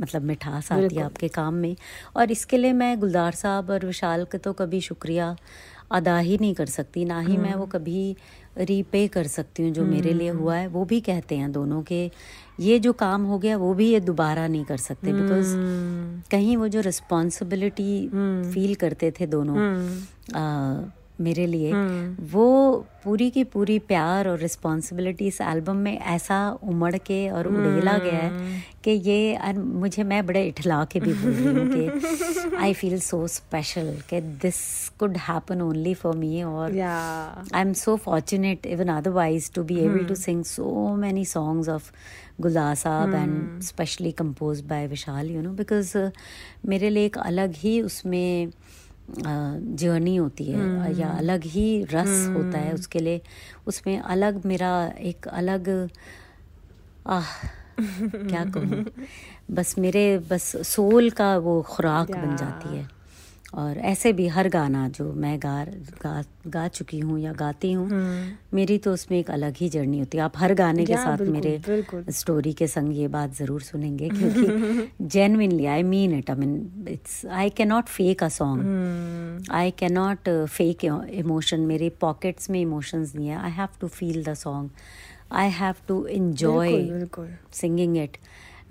मतलब 0.00 0.22
मिठास 0.22 0.72
आती 0.72 0.94
है 0.94 1.02
आपके 1.02 1.28
काम 1.28 1.54
में। 1.54 1.76
और 2.16 2.30
इसके 2.30 2.56
लिए 2.58 2.72
मैं 2.72 2.98
गुलजार 3.00 3.32
साहब 3.32 3.70
और 3.70 3.86
विशाल 3.86 4.24
का 4.24 4.38
तो 4.38 4.52
कभी 4.52 4.80
शुक्रिया 4.80 5.36
अदा 5.92 6.18
ही 6.18 6.38
नहीं 6.38 6.54
कर 6.54 6.66
सकती 6.66 7.04
ना 7.04 7.20
ही 7.20 7.36
मैं 7.36 7.54
वो 7.54 7.66
कभी 7.66 8.16
रीपे 8.58 9.06
कर 9.08 9.26
सकती 9.26 9.62
हूँ 9.62 9.70
जो 9.72 9.84
मेरे 9.84 10.12
लिए 10.12 10.28
हुआ 10.28 10.56
है 10.56 10.66
वो 10.66 10.84
भी 10.84 11.00
कहते 11.00 11.36
हैं 11.36 11.52
दोनों 11.52 11.82
के 11.82 12.10
ये 12.60 12.78
जो 12.78 12.92
काम 12.92 13.24
हो 13.24 13.38
गया 13.38 13.56
वो 13.56 13.74
भी 13.74 13.90
ये 13.90 14.00
दोबारा 14.00 14.46
नहीं 14.48 14.64
कर 14.64 14.76
सकते 14.76 15.12
बिकॉज़ 15.12 15.54
कहीं 16.30 16.56
वो 16.56 16.68
जो 16.68 16.80
रिस्पॉन्सिबिलिटी 16.80 18.08
फील 18.52 18.74
करते 18.74 19.10
थे 19.10 19.26
दोनों 19.26 19.56
मेरे 21.20 21.46
लिए 21.46 21.70
हम्म। 21.70 22.26
वो 22.28 22.46
पूरी 23.04 23.28
की 23.30 23.42
पूरी 23.46 23.78
प्यार 23.88 24.28
और 24.28 24.38
रिस्पॉन्सिबिलिटी 24.38 25.26
इस 25.26 25.40
एल्बम 25.40 25.76
में 25.78 25.98
ऐसा 25.98 26.38
उमड़ 26.64 26.96
के 26.98 27.18
और 27.30 27.46
उड़ेला 27.48 27.96
गया 27.98 28.12
है 28.14 28.28
हम्म। 28.28 28.60
कि 28.84 28.90
ये 29.02 29.52
मुझे 29.54 30.02
मैं 30.04 30.24
बड़े 30.26 30.44
इठला 30.46 30.84
के 30.84 31.00
भी 31.00 31.12
बोल 31.14 31.32
रही 31.32 31.46
हूँ 31.48 31.66
कि 31.70 32.56
आई 32.56 32.74
फील 32.74 32.98
सो 33.00 33.26
स्पेशल 33.28 33.92
कि 34.10 34.20
this 34.42 34.58
could 34.98 35.16
happen 35.18 35.60
only 35.60 35.94
for 35.94 36.16
me 36.16 36.42
और 36.44 36.78
I 36.78 37.60
am 37.60 37.72
so 37.76 37.96
fortunate 37.98 38.66
even 38.68 38.88
otherwise 38.90 39.50
to 39.54 39.64
be 39.64 39.78
able 39.80 40.04
to 40.04 40.14
sing 40.16 40.44
so 40.46 40.94
many 40.96 41.24
songs 41.26 41.68
of 41.68 41.90
Gulzar 42.40 42.74
Sahab 42.76 43.14
and 43.14 43.62
specially 43.62 44.12
compose 44.14 44.60
by 44.64 44.86
Vishal 44.86 45.30
you 45.30 45.42
know 45.42 45.50
because 45.54 45.96
मेरे 46.66 46.90
लिए 46.90 47.06
एक 47.06 47.18
अलग 47.20 47.54
ही 47.56 47.80
उसमें 47.82 48.50
journey 49.10 50.16
होती 50.16 50.44
है 50.44 50.92
या 50.92 51.08
अलग 51.08 51.44
ही 51.44 51.84
रस 51.84 52.30
होता 52.34 52.58
है 52.58 52.74
उसके 52.74 52.98
लिए 52.98 53.20
उसमें 53.66 53.98
अलग 53.98 54.46
मेरा 54.46 54.92
एक 54.98 55.28
अलग 55.28 55.68
आह 57.06 57.26
क्या 57.80 58.44
कहूँ? 58.44 58.84
बस 59.50 59.74
मेरे 59.78 60.18
बस 60.18 60.68
सोल 60.68 61.10
का 61.10 61.36
वो 61.38 61.62
खुराक 61.62 62.16
बन 62.16 62.36
जाती 62.36 62.76
है। 62.76 62.97
और 63.52 63.78
ऐसे 63.88 64.12
भी 64.12 64.26
हर 64.28 64.48
गाना 64.48 64.88
जो 64.88 65.04
मैं 65.14 65.38
गा 65.40 65.64
गा 66.02 66.22
गा 66.46 66.66
चुकी 66.68 66.98
हूँ 66.98 67.18
या 67.20 67.32
गाती 67.32 67.72
हूँ 67.72 67.88
मेरी 68.54 68.76
तो 68.78 68.92
उसमें 68.92 69.18
एक 69.18 69.30
अलग 69.30 69.54
ही 69.56 69.68
जर्नी 69.68 69.98
होती 69.98 70.18
है। 70.18 70.24
आप 70.24 70.32
हर 70.36 70.54
गाने 70.54 70.84
के 70.86 70.96
साथ 70.96 71.16
बिल्कुल, 71.18 71.34
मेरे 71.34 71.56
बिल्कुल। 71.66 72.04
स्टोरी 72.12 72.52
के 72.52 72.66
संग 72.66 72.96
ये 72.96 73.08
बात 73.08 73.34
ज़रूर 73.36 73.62
सुनेंगे 73.62 74.08
क्योंकि 74.08 75.06
genuinely 75.06 75.66
I 75.66 75.82
mean 75.82 76.18
it 76.18 76.30
I 76.30 76.36
mean 76.36 76.84
it's 76.88 77.24
I 77.26 77.50
can 77.50 77.68
not 77.68 77.84
fake 77.88 78.24
a 78.24 78.28
song 78.28 79.50
I 79.50 79.70
can 79.78 79.92
not 79.92 80.28
fake 80.28 80.84
emotion 80.84 81.60
मेरे 81.66 81.88
पॉकेट्स 82.00 82.50
में 82.50 82.60
इमोशंस 82.60 83.14
नहीं 83.16 83.28
है। 83.28 83.38
I 83.38 83.50
have 83.50 83.68
to 83.80 83.88
feel 83.88 84.22
the 84.24 84.34
song 84.36 84.70
I 85.32 85.48
have 85.50 85.74
to 85.88 86.00
बिल्कुल। 86.02 87.28
सिंगिंग 87.52 87.96
इट 87.96 88.16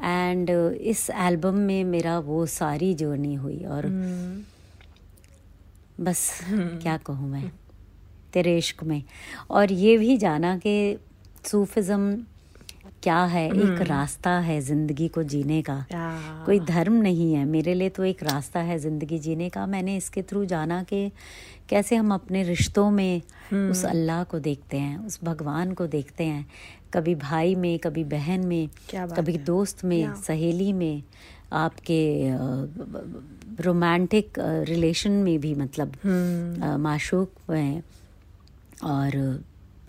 एंड 0.02 0.50
इस 0.50 1.10
album 1.10 1.56
में 1.68 1.84
मेरा 1.86 2.18
वो 2.20 2.46
सारी 2.54 2.94
जर्नी 2.96 3.34
हुई 3.36 3.64
और 3.66 3.86
बस 6.00 6.30
क्या 6.44 6.98
कहूँ 6.98 7.30
मैं 7.30 7.52
तेरे 8.34 8.58
इश्क 8.58 8.84
में। 8.84 9.02
और 9.50 9.72
ये 9.74 9.98
भी 9.98 10.18
जाना 10.18 10.58
कि 10.58 10.98
सूफिज़म 11.46 12.12
क्या 13.04 13.24
है 13.26 13.46
एक 13.48 13.82
रास्ता 13.88 14.32
है 14.40 14.60
ज़िंदगी 14.62 15.08
को 15.08 15.24
जीने 15.24 15.62
का। 15.62 15.86
कोई 16.46 16.60
धर्म 16.60 16.94
नहीं 17.02 17.34
है 17.34 17.44
मेरे 17.46 17.74
लिए 17.74 17.90
तो 17.90 18.04
एक 18.04 18.24
रास्ता 18.24 18.60
है 18.60 18.78
ज़िंदगी 18.80 19.20
जीने 19.20 19.50
का। 19.50 19.66
मैंने 19.66 19.96
इसके 19.98 20.22
थ्रू 20.22 20.44
जाना 20.46 20.82
कि 20.84 21.10
कैसे 21.70 21.96
हम 21.96 22.14
अपने 22.14 22.44
रिश्तों 22.44 22.90
में 22.92 23.22
उस 23.72 23.86
अल्लाह 23.86 24.24
को 24.24 24.40
देखते 24.40 24.78
हैं 24.78 24.98
उस 25.00 25.20
भगवान 25.24 25.74
को 25.74 25.88
देखते 25.88 26.24
हैं। 26.24 26.46
कभी 26.94 27.16
भाई 27.16 27.56
में 27.56 27.78
कभी 27.80 28.04
बहन 28.06 28.46
में 28.48 28.70
कभी 28.96 29.38
दोस्त 29.38 29.84
में 29.86 30.14
सहेली 30.18 30.72
में 30.74 31.04
आपके 31.52 32.02
रोमांटिक 33.64 34.40
रिलेशन 34.70 35.12
में 35.12 35.40
भी 35.40 35.54
मतलब 35.56 35.94
हम्म। 36.04 36.76
माशूक 36.82 37.52
हैं। 37.52 37.84
और 38.86 39.44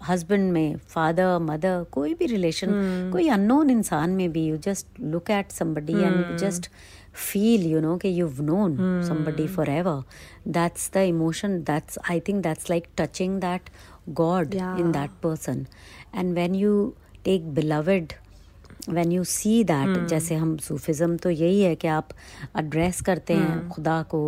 हस्बैंड 0.08 0.52
में 0.52 0.76
फादर 0.88 1.38
मदर 1.38 1.84
कोई 1.92 2.14
भी 2.14 2.26
रिलेशन 2.26 2.68
हम्म। 2.68 3.10
कोई 3.12 3.28
अननोन 3.28 3.70
इंसान 3.70 4.10
में 4.10 4.30
भी 4.32 4.46
you 4.46 4.56
just 4.56 5.00
look 5.00 5.30
at 5.30 5.50
somebody 5.50 5.92
and 5.92 6.36
just 6.38 6.70
feel 7.14 7.66
you 7.66 7.80
know 7.80 7.96
कि 7.96 8.08
you 8.20 8.28
known 8.40 8.76
somebody 9.08 9.46
for 9.46 9.70
ever 9.70 10.02
that's 10.48 10.90
the 10.94 11.02
emotion 11.06 11.58
that's 11.62 11.98
I 12.10 12.20
think 12.20 12.42
that's 12.42 12.70
like 12.70 12.86
touching 12.96 13.40
that 13.40 13.70
god 14.08 14.54
in 14.54 14.92
that 14.92 15.10
person 15.22 15.66
and 16.14 16.34
when 16.34 16.54
you 16.54 16.94
take 17.24 17.48
beloved 17.54 18.12
when 18.88 19.12
you 19.12 19.24
see 19.26 19.62
that 19.64 20.08
जैसे 20.08 20.34
हम 20.34 20.56
Sufism 20.58 21.16
तो 21.16 21.30
यही 21.30 21.60
है 21.62 21.74
कि 21.76 21.88
आप 21.88 22.08
address 22.58 23.00
करते 23.00 23.34
हैं 23.34 23.68
खुदा 23.68 24.02
को 24.10 24.20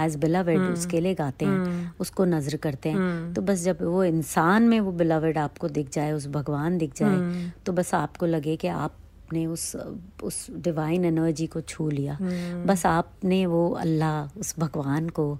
एज 0.00 0.16
बिलवेड 0.16 0.60
उसके 0.60 1.00
लिए 1.00 1.14
गाते 1.14 1.44
हैं 1.44 1.94
उसको 2.00 2.24
नज़र 2.24 2.56
करते 2.56 2.88
हैं। 2.88 3.34
तो 3.34 3.42
बस 3.42 3.62
जब 3.62 3.82
वो 3.82 4.04
इंसान 4.04 4.62
में 4.62 4.78
वो 4.80 4.92
बिलवेड 4.92 5.38
आपको 5.38 5.68
दिख 5.70 5.90
जाए 5.92 6.12
उस 6.12 6.26
भगवान 6.30 6.78
दिख 6.78 6.94
जाए 6.96 7.50
तो 7.66 7.72
बस 7.72 7.94
आपको 7.94 8.26
लगे 8.26 8.56
कि 8.56 8.68
आपने 8.68 9.46
उस 9.46 9.74
उस 10.22 10.46
डिवाइन 10.64 11.04
एनर्जी 11.04 11.46
को 11.46 11.60
छू 11.62 11.88
लिया। 11.90 12.18
बस 12.66 12.86
आपने 12.86 13.44
वो 13.46 13.68
अल्लाह 13.80 14.38
उस 14.40 14.54
भगवान 14.58 15.08
को 15.08 15.32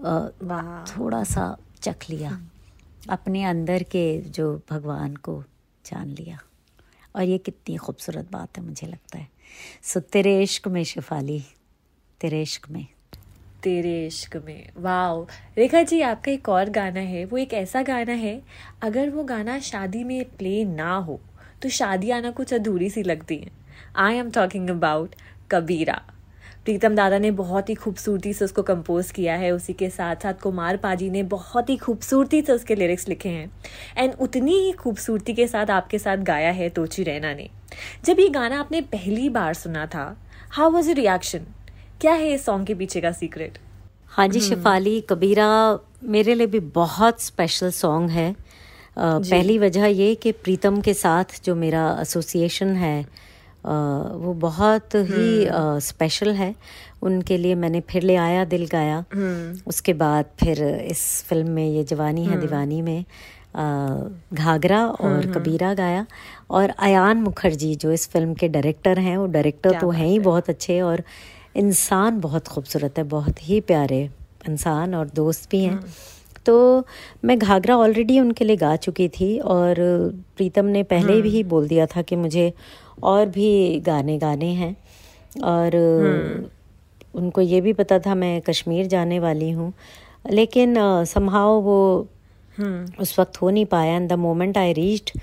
वाह। 0.00 0.84
थोड़ा 0.86 1.22
सा 1.24 1.56
चख 1.82 2.08
लिया 2.10 2.38
अपने 3.10 3.44
अंदर 3.44 3.82
के 3.82 4.06
जो 4.30 4.46
भगवान 4.70 5.16
को 5.16 5.42
जान 5.84 6.08
लिया। 6.10 6.38
और 7.16 7.22
ये 7.22 7.38
कितनी 7.38 7.76
खूबसूरत 7.76 8.28
बात 8.32 8.58
है 8.58 8.64
मुझे 8.64 8.86
लगता 8.86 9.18
है। 9.18 9.28
सो 9.82 10.00
तेरे 10.00 10.42
इश्क 10.42 10.68
में 10.68 10.84
शिफाली, 10.84 11.42
तेरे 12.20 12.42
इश्क 12.42 12.70
में। 12.70 12.86
तेरे 13.62 14.06
इश्क 14.06 14.36
में। 14.36 14.68
वाओ। 14.76 15.26
रेखा 15.58 15.82
जी, 15.82 16.00
आपका 16.00 16.32
एक 16.32 16.48
और 16.48 16.70
गाना 16.70 17.00
है। 17.00 17.24
वो 17.24 17.38
एक 17.38 17.52
ऐसा 17.54 17.82
गाना 17.82 18.12
है, 18.12 18.42
अगर 18.82 19.10
वो 19.10 19.24
गाना 19.24 19.58
शादी 19.60 20.04
में 20.04 20.24
प्ले 20.24 20.64
ना 20.64 20.94
हो 20.96 21.20
तो 21.62 21.68
शादी 21.68 22.10
आना 22.10 22.30
कुछ 22.30 22.54
अधूरी 22.54 22.90
सी 22.90 23.02
लगती 23.02 23.36
है। 23.36 23.50
I 23.96 24.14
am 24.14 24.30
talking 24.30 24.70
about 24.70 25.14
Kabira. 25.50 26.11
Pritam 26.64 26.94
Dada 26.94 27.18
ने 27.18 27.30
बहुत 27.30 27.68
ही 27.68 27.74
खूबसूरती 27.74 28.32
से 28.32 28.44
उसको 28.44 28.62
कंपोज 28.62 29.10
किया 29.10 29.34
है 29.34 29.50
उसी 29.50 29.72
के 29.72 29.88
साथ 29.90 30.16
साथ 30.16 30.34
कुमार 30.42 30.76
पाजी 30.76 31.08
ने 31.10 31.22
बहुत 31.22 31.70
ही 31.70 31.76
खूबसूरती 31.76 32.42
से 32.42 32.52
उसके 32.52 32.74
लिरिक्स 32.74 33.08
लिखे 33.08 33.28
हैं। 33.28 33.50
एंड 33.98 34.14
उतनी 34.20 34.58
ही 34.58 34.70
खूबसूरती 34.72 35.34
के 35.34 35.46
साथ 35.46 35.70
आपके 35.70 35.98
साथ 35.98 36.16
गाया 36.16 36.50
है 36.50 36.68
तोची 36.68 37.02
रैना 37.02 37.32
ने। 37.34 37.48
जब 38.04 38.20
ये 38.20 38.28
गाना 38.28 38.60
आपने 38.60 38.80
पहली 38.80 39.28
बार 39.28 39.54
सुना 39.54 39.86
था 39.86 40.04
हाउ 40.50 40.70
वॉज़ 40.70 40.88
यू 40.88 40.94
रिएक्शन 40.94 41.46
क्या 42.00 42.12
है 42.12 42.32
इस 42.32 42.44
सॉन्ग 42.44 42.66
के 42.66 42.74
पीछे 42.74 43.00
का 43.00 43.12
सीक्रेट 43.12 43.58
हाँ 44.10 44.28
जी 44.28 44.40
शिफाली 44.40 45.00
कबीरा 45.00 45.48
मेरे 46.04 46.34
लिए 46.34 46.46
भी 46.46 46.60
बहुत 46.60 47.20
स्पेशल 47.20 47.70
सॉन्ग 47.70 48.10
है। 48.10 48.34
पहली 48.98 49.58
वजह 49.58 49.86
ये 49.86 50.14
कि 50.14 50.32
प्रीतम 50.32 50.80
के 50.80 50.94
साथ 50.94 51.40
जो 51.44 51.54
मेरा 51.54 51.84
एसोसिएशन 52.00 52.74
है 52.76 53.06
वो 53.64 54.32
बहुत 54.40 54.94
ही 54.94 55.46
स्पेशल 55.80 56.32
है। 56.34 56.54
उनके 57.02 57.36
लिए 57.36 57.54
मैंने 57.54 57.80
फिर 57.80 58.02
ले 58.02 58.16
आया 58.18 58.44
दिल 58.46 58.66
गाया। 58.66 59.04
उसके 59.66 59.92
बाद 59.94 60.24
फिर 60.40 60.62
इस 60.62 61.02
फ़िल्म 61.24 61.50
में 61.50 61.68
ये 61.68 61.84
जवानी 61.84 62.24
है 62.24 62.40
दीवानी 62.40 62.80
में 62.82 63.04
घाघरा 63.54 64.84
और 64.86 65.26
कबीरा 65.32 65.72
गाया। 65.74 66.06
और 66.50 66.70
अयान 66.70 67.16
मुखर्जी 67.16 67.74
जो 67.74 67.92
इस 67.92 68.08
फ़िल्म 68.08 68.34
के 68.34 68.48
डायरेक्टर 68.48 68.98
हैं 68.98 69.16
वो 69.16 69.26
डायरेक्टर 69.28 69.78
तो 69.80 69.90
हैं 69.90 70.06
ही 70.06 70.18
बहुत 70.20 70.48
अच्छे 70.50 70.80
और 70.80 71.02
इंसान 71.56 72.20
बहुत 72.20 72.48
खूबसूरत 72.48 72.98
है 72.98 73.04
बहुत 73.08 73.48
ही 73.48 73.60
प्यारे 73.62 74.08
इंसान 74.48 74.94
और 74.94 75.10
दोस्त 75.14 75.50
भी 75.50 75.62
हैं। 75.64 75.80
तो 76.46 76.54
मैं 77.24 77.38
घाघरा 77.38 77.76
ऑलरेडी 77.76 78.18
उनके 78.20 78.44
लिए 78.44 78.56
गा 78.56 78.74
चुकी 78.76 79.08
थी 79.10 79.38
और 79.38 79.74
प्रीतम 80.36 80.64
ने 80.66 80.82
पहले 80.82 81.20
भी 81.22 81.42
बोल 81.44 81.68
दिया 81.68 81.86
था 81.86 82.02
कि 82.02 82.16
मुझे 82.16 82.52
और 83.02 83.26
भी 83.28 83.80
गाने 83.86 84.18
गाने 84.18 84.50
हैं। 84.54 84.74
और 85.44 85.76
उनको 87.14 87.40
ये 87.40 87.60
भी 87.60 87.72
पता 87.72 87.98
था 87.98 88.14
मैं 88.14 88.40
कश्मीर 88.42 88.86
जाने 88.86 89.18
वाली 89.20 89.50
हूँ। 89.50 89.72
लेकिन 90.30 90.74
समहाउ 91.06 91.60
वो 91.60 91.78
उस 93.00 93.18
वक्त 93.18 93.40
हो 93.42 93.50
नहीं 93.50 93.64
पाया। 93.66 93.94
And 93.96 94.08
the 94.08 94.18
moment 94.18 94.58
I 94.58 94.72
reached 94.72 95.18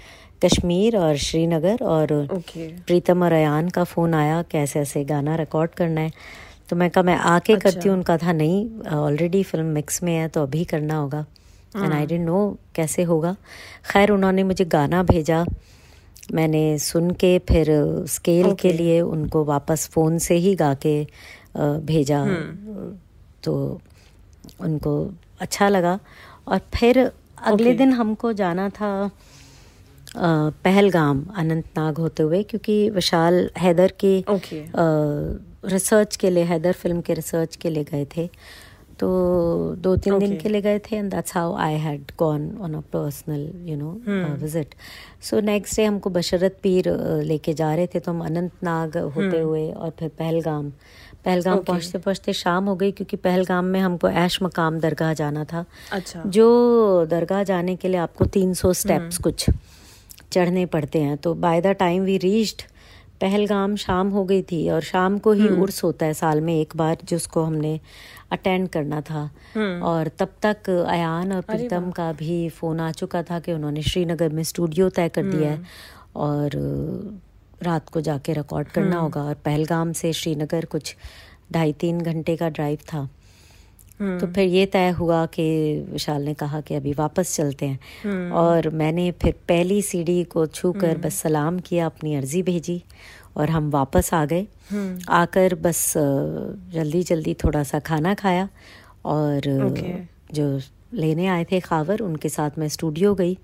Kashmir 0.45 0.97
और 0.97 1.15
श्रीनगर 1.17 1.83
और 1.85 2.13
ओके 2.33 2.67
प्रीतम 2.87 3.23
और 3.23 3.31
अयान 3.33 3.69
का 3.69 3.83
फ़ोन 3.83 4.13
आया 4.13 4.41
कैसे 4.51 4.79
ऐसे 4.79 5.03
गाना 5.05 5.35
रिकॉर्ड 5.35 5.71
करना 5.71 6.01
है। 6.01 6.11
तो 6.69 6.75
मैं 6.75 6.89
कहा 6.89 7.03
मैं 7.03 7.15
आके 7.15 7.53
अच्छा। 7.53 7.69
करती 7.69 7.89
हूँ। 7.89 7.95
उनका 7.97 8.17
था 8.17 8.31
नहीं 8.33 8.67
ऑलरेडी 8.95 9.41
फ़िल्म 9.43 9.65
मिक्स 9.75 10.01
में 10.03 10.13
है 10.15 10.27
तो 10.27 10.43
अभी 10.43 10.63
करना 10.65 10.95
होगा। 10.95 11.25
एंड 11.75 11.93
आई 11.93 12.05
डेंट 12.05 12.25
नो 12.25 12.57
कैसे 12.75 13.03
होगा। 13.03 13.35
खैर 13.91 14.11
उन्होंने 14.11 14.43
मुझे 14.43 14.65
गाना 14.67 15.01
भेजा। 15.03 15.43
मैंने 16.33 16.77
सुन 16.79 17.11
के 17.11 17.37
फिर 17.49 17.67
स्केल 18.07 18.45
okay. 18.45 18.61
के 18.61 18.73
लिए 18.73 18.99
उनको 19.01 19.43
वापस 19.45 19.87
फ़ोन 19.93 20.17
से 20.19 20.35
ही 20.35 20.55
गा 20.55 20.73
के 20.85 20.95
भेजा। 21.85 22.25
तो 23.43 23.53
उनको 24.61 24.93
अच्छा 25.41 25.69
लगा। 25.69 25.99
और 26.47 26.59
फिर 26.75 26.99
अगले 26.99 27.65
okay. 27.65 27.77
दिन 27.77 27.91
हमको 27.93 28.33
जाना 28.33 28.69
था 28.69 29.11
पहलगाम 30.17 31.25
अनंतनाग 31.37 31.97
होते 31.97 32.23
हुए 32.23 32.41
क्योंकि 32.43 32.89
विशाल 32.89 33.49
हैदर 33.57 33.91
की 33.99 34.17
ओके 34.29 34.63
रिसर्च 35.69 36.15
के 36.15 36.29
लिए 36.29 36.43
हैदर 36.43 36.73
फ़िल्म 36.73 37.01
के 37.01 37.13
रिसर्च 37.13 37.55
के 37.55 37.69
लिए 37.69 37.83
गए 37.83 38.05
थे। 38.17 38.29
तो 38.99 39.09
दो 39.77 39.95
तीन 39.97 40.13
okay. 40.13 40.27
दिन 40.27 40.37
के 40.37 40.49
लिए 40.49 40.61
गए 40.61 40.79
थे 40.79 40.95
and 40.95 41.11
that's 41.11 41.33
how 41.33 41.55
I 41.55 41.73
had 41.73 42.11
gone 42.19 42.49
on 42.61 42.73
a 42.73 42.79
personal 42.93 43.51
you 43.69 43.77
know 43.77 43.91
visit 44.41 44.75
so 45.21 45.39
next 45.39 45.75
day 45.75 45.85
हमको 45.85 46.09
बशरत 46.09 46.57
पीर 46.63 46.89
लेके 47.23 47.53
जा 47.53 47.73
रहे 47.75 47.87
थे 47.87 47.99
तो 47.99 48.11
हम 48.11 48.25
अनंतनाग 48.25 48.97
होते 48.97 49.29
hmm. 49.29 49.45
हुए 49.45 49.71
और 49.71 49.89
फिर 49.99 50.09
पहलगाम 50.09 50.71
पहलगाम 51.25 51.55
Okay. 51.55 51.67
पहुँचते 51.67 51.97
पहुँचते 51.97 52.33
शाम 52.33 52.65
हो 52.65 52.75
गई 52.75 52.91
क्योंकि 52.91 53.17
पहलगाम 53.17 53.65
में 53.65 53.79
हमको 53.79 54.09
ऐश 54.09 54.41
मकाम 54.43 54.79
दरगाह 54.79 55.13
जाना 55.13 55.43
था 55.43 55.65
अच्छा 55.91 56.23
जो 56.27 56.45
दरगाह 57.09 57.43
जाने 57.43 57.75
के 57.75 57.87
लिए 57.87 57.99
आपको 57.99 58.25
300 58.25 58.73
स्टेप्स 58.73 59.15
hmm. 59.15 59.23
कुछ 59.23 59.49
चढ़ने 60.31 60.65
पड़ते 60.65 60.99
हैं 60.99 61.17
तो 61.17 61.33
by 61.33 61.61
the 61.61 61.67
time 61.79 62.03
we 62.03 62.17
reached 62.17 62.61
Pahalgam 63.21 63.75
शाम 63.75 64.09
हो 64.09 64.23
गई 64.25 64.41
थी 64.41 64.69
और 64.69 64.81
शाम 64.81 65.17
को 65.17 65.31
ही 65.31 65.47
उर्स 65.47 65.83
होता 65.83 66.05
है 66.05 66.13
साल 66.13 66.41
में 66.41 66.53
एक 66.61 66.73
बार 66.75 66.97
जिसको 67.03 67.43
हमने 67.43 67.79
अटेंड 68.31 68.69
करना 68.69 69.01
था। 69.01 69.29
और 69.81 70.07
तब 70.07 70.29
तक 70.41 70.69
अयान 70.69 71.33
और 71.33 71.41
प्रीतम 71.41 71.91
का 71.91 72.11
भी 72.11 72.49
फ़ोन 72.49 72.79
आ 72.79 72.91
चुका 72.91 73.23
था 73.23 73.39
कि 73.39 73.53
उन्होंने 73.53 73.81
श्रीनगर 73.81 74.29
में 74.29 74.43
स्टूडियो 74.43 74.89
तय 74.89 75.09
कर 75.09 75.23
दिया 75.23 75.51
है। 75.51 75.61
और 76.15 76.51
रात 77.63 77.89
को 77.89 78.01
जाके 78.01 78.33
रिकॉर्ड 78.33 78.67
करना 78.67 78.97
होगा। 78.97 79.23
और 79.23 79.33
पहलगाम 79.33 79.91
से 79.93 80.13
श्रीनगर 80.13 80.65
कुछ 80.65 80.95
ढाई 81.51 81.73
तीन 81.73 82.01
घंटे 82.01 82.35
का 82.35 82.49
ड्राइव 82.49 82.77
था। 82.93 83.09
तो 84.01 84.27
फिर 84.27 84.47
ये 84.47 84.65
तय 84.65 84.89
हुआ 84.89 85.25
कि 85.25 85.45
विशाल 85.91 86.21
ने 86.21 86.33
कहा 86.33 86.61
कि 86.61 86.75
अभी 86.75 86.93
वापस 86.93 87.35
चलते 87.35 87.65
हैं। 87.65 87.79
और 88.31 88.69
मैंने 88.69 89.11
फिर 89.11 89.33
पहली 89.47 89.81
सीढ़ी 89.81 90.23
को 90.23 90.45
छू 90.47 90.71
कर 90.71 90.97
बस 90.97 91.13
सलाम 91.13 91.59
किया 91.59 91.85
अपनी 91.85 92.15
अर्जी 92.15 92.43
भेजी 92.43 92.83
और 93.37 93.49
हम 93.49 93.69
वापस 93.71 94.13
आ 94.13 94.25
गए। 94.25 94.47
आकर 94.71 95.55
बस 95.61 95.93
जल्दी 96.73 97.03
जल्दी 97.03 97.33
थोड़ा 97.43 97.63
सा 97.63 97.79
खाना 97.81 98.13
खाया 98.15 98.47
और 99.05 99.47
Okay. 99.65 99.93
जो 100.33 100.45
लेने 100.93 101.27
आए 101.27 101.45
थे 101.51 101.59
खावर 101.59 101.99
उनके 102.01 102.29
साथ 102.29 102.57
मैं 102.59 102.67
स्टूडियो 102.69 103.13
गई 103.15 103.37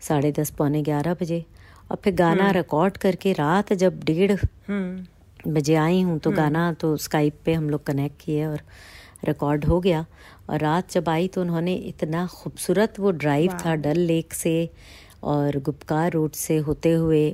साढ़े 0.00 0.32
दस 0.32 0.50
पौने 0.58 0.82
ग्यारह 0.82 1.14
बजे। 1.20 1.44
और 1.90 1.98
फिर 2.04 2.14
गाना 2.14 2.50
रिकॉर्ड 2.50 2.96
करके 2.96 3.32
रात 3.32 3.72
जब 3.74 4.00
डेढ़ 4.04 4.32
हम्म। 4.32 5.52
बजे 5.52 5.74
आई 5.76 6.00
हूँ 6.02 6.18
तो 6.18 6.30
गाना 6.32 6.72
तो 6.80 6.96
स्काइप 6.96 7.38
पे 7.44 7.54
हम 7.54 7.70
लोग 7.70 7.84
कनेक्ट 7.86 8.20
किए 8.24 8.46
और 8.46 8.60
रिकॉर्ड 9.24 9.64
हो 9.64 9.80
गया। 9.80 10.04
और 10.50 10.60
रात 10.60 10.90
जब 10.92 11.08
आई 11.08 11.28
तो 11.28 11.40
उन्होंने 11.40 11.74
इतना 11.74 12.26
खूबसूरत 12.32 13.00
वो 13.00 13.10
ड्राइव 13.22 13.56
था 13.64 13.74
डल 13.84 13.98
लेक 14.10 14.34
से 14.34 14.58
और 15.24 15.58
गुप्कार 15.66 16.12
रोड 16.12 16.32
से 16.36 16.56
होते 16.66 16.92
हुए 16.92 17.30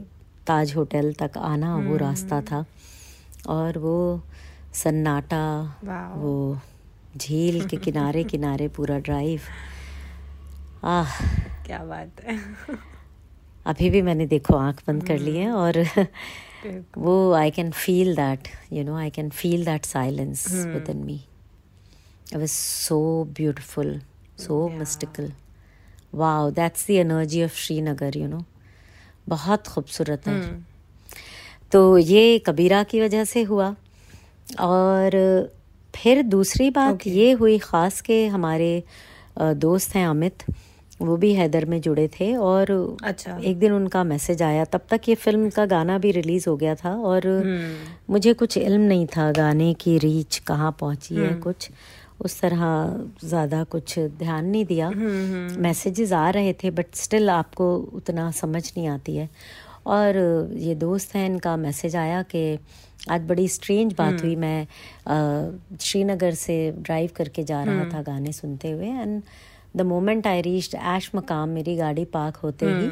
ताज 0.46 0.74
होटल 0.76 1.12
तक 1.18 1.38
आना 1.38 1.76
वो 1.78 1.96
रास्ता 1.96 2.40
था। 2.42 2.64
और 3.48 3.78
वो 3.78 4.22
सन्नाटा 4.74 5.44
वो 6.16 6.58
झील 7.16 7.66
के 7.68 7.76
किनारे 7.76 8.24
किनारे 8.24 8.68
पूरा 8.68 8.98
ड्राइव 8.98 9.40
आह। 10.84 11.16
क्या 11.66 11.78
बात 11.84 12.20
है। 12.24 12.38
अभी 13.66 13.90
भी 13.90 14.02
मैंने 14.02 14.26
देखो 14.26 14.56
आँख 14.56 14.82
बंद 14.86 15.06
कर 15.06 15.18
ली 15.18 15.36
है 15.36 15.50
और 15.52 15.84
वो 16.98 17.32
I 17.32 17.50
can 17.50 17.70
feel 17.70 18.14
that 18.16 18.48
you 18.72 18.84
know 18.84 18.96
I 18.96 19.10
can 19.10 19.30
feel 19.30 19.64
that 19.64 19.84
silence 19.84 20.50
within 20.90 21.04
me 21.04 21.20
was 22.32 22.52
so 22.52 22.96
beautiful 23.38 23.88
so 24.42 24.58
mystical 24.76 25.26
wow 26.20 26.50
that's 26.58 26.84
the 26.90 26.94
energy 27.00 27.42
of 27.46 27.58
srinagar 27.64 28.08
you 28.20 28.28
know 28.34 28.44
बहुत 29.28 29.66
खूबसूरत 29.66 30.28
है। 30.28 30.71
तो 31.72 31.98
ये 31.98 32.38
कबीरा 32.46 32.82
की 32.82 33.00
वजह 33.00 33.24
से 33.24 33.42
हुआ। 33.42 33.74
और 34.60 35.10
फिर 35.94 36.22
दूसरी 36.24 36.68
बात 36.70 36.94
Okay. 36.94 37.12
ये 37.12 37.32
हुई 37.34 37.58
ख़ास 37.60 38.00
के 38.00 38.26
हमारे 38.26 38.82
दोस्त 39.40 39.94
हैं 39.96 40.06
अमित 40.06 40.42
वो 41.00 41.16
भी 41.16 41.32
हैदर 41.34 41.64
में 41.64 41.80
जुड़े 41.80 42.06
थे 42.10 42.34
और 42.36 42.70
अच्छा। 43.04 43.36
एक 43.38 43.58
दिन 43.58 43.72
उनका 43.72 44.02
मैसेज 44.04 44.42
आया। 44.42 44.64
तब 44.64 44.80
तक 44.90 45.08
ये 45.08 45.14
फ़िल्म 45.14 45.48
का 45.50 45.64
गाना 45.66 45.96
भी 45.98 46.10
रिलीज़ 46.12 46.48
हो 46.48 46.56
गया 46.56 46.74
था 46.74 46.94
और 47.02 47.26
मुझे 48.10 48.32
कुछ 48.34 48.56
इल्म 48.58 48.80
नहीं 48.82 49.06
था 49.06 49.30
गाने 49.32 49.72
की 49.74 49.96
रीच 49.98 50.38
कहाँ 50.46 50.76
पहुँची 50.80 51.14
है 51.14 51.34
कुछ। 51.40 51.70
उस 52.20 52.40
तरह 52.40 52.62
ज़्यादा 53.24 53.62
कुछ 53.64 53.98
ध्यान 53.98 54.46
नहीं 54.46 54.64
दिया। 54.64 54.90
मैसेजेस 55.60 56.12
आ 56.12 56.28
रहे 56.30 56.52
थे 56.54 56.70
बट 56.70 56.94
स्टिल 56.94 57.30
आपको 57.30 57.74
उतना 57.94 58.30
समझ 58.30 58.62
नहीं 58.66 58.86
आती 58.88 59.16
है। 59.16 59.28
और 59.86 60.16
ये 60.56 60.74
दोस्त 60.74 61.14
हैं 61.14 61.26
इनका 61.26 61.56
मैसेज 61.56 61.96
आया 61.96 62.22
कि 62.22 62.58
आज 63.10 63.22
बड़ी 63.26 63.48
स्ट्रेंज 63.48 63.94
बात 63.98 64.22
हुई। 64.22 64.36
मैं 64.36 64.66
श्रीनगर 65.80 66.34
से 66.34 66.56
ड्राइव 66.78 67.10
करके 67.16 67.42
जा 67.44 67.62
रहा 67.64 67.84
था 67.94 68.02
गाने 68.02 68.32
सुनते 68.32 68.70
हुए 68.70 68.86
and 68.86 69.22
the 69.76 69.82
moment 69.82 70.26
I 70.26 70.40
reached 70.40 70.74
Aishmuqam 71.14 71.48
मेरी 71.48 71.76
गाड़ी 71.76 72.04
पार्क 72.04 72.36
होते 72.36 72.66
ही 72.66 72.86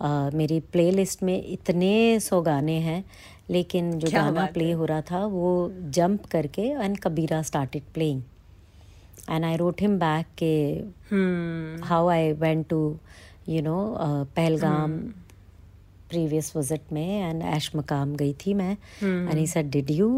अ, 0.00 0.30
मेरी 0.34 0.60
प्लेलिस्ट 0.60 1.22
में 1.22 1.42
इतने 1.46 2.20
सौ 2.20 2.40
गाने 2.42 2.78
हैं 2.80 3.04
लेकिन 3.50 3.92
जो 3.98 4.08
गाना 4.10 4.46
प्ले 4.52 4.70
हो। 4.72 4.84
रहा 4.84 5.00
था 5.00 5.24
वो 5.26 5.72
जंप 5.90 6.24
करके 6.24 6.62
and 6.62 6.98
Kabira 6.98 7.42
started 7.42 7.82
playing 7.94 8.22
and 9.30 9.44
I 9.44 9.56
wrote 9.56 9.80
him 9.80 9.98
back 9.98 10.26
के 10.42 10.54
how 11.86 12.08
I 12.08 12.32
went 12.32 12.66
to 12.68 12.80
you 13.48 13.62
know 13.62 13.78
Pahalgam 14.36 14.98
previous 16.16 16.52
visit 16.56 16.92
में 16.92 17.30
एंड 17.30 17.42
ऐश 17.54 17.70
मकाम 17.76 18.14
गई 18.16 18.32
थी 18.46 18.54
मैं। 18.54 18.72
And 19.02 19.36
he 19.38 19.46
said 19.46 19.70
did 19.70 19.90
you 19.90 20.08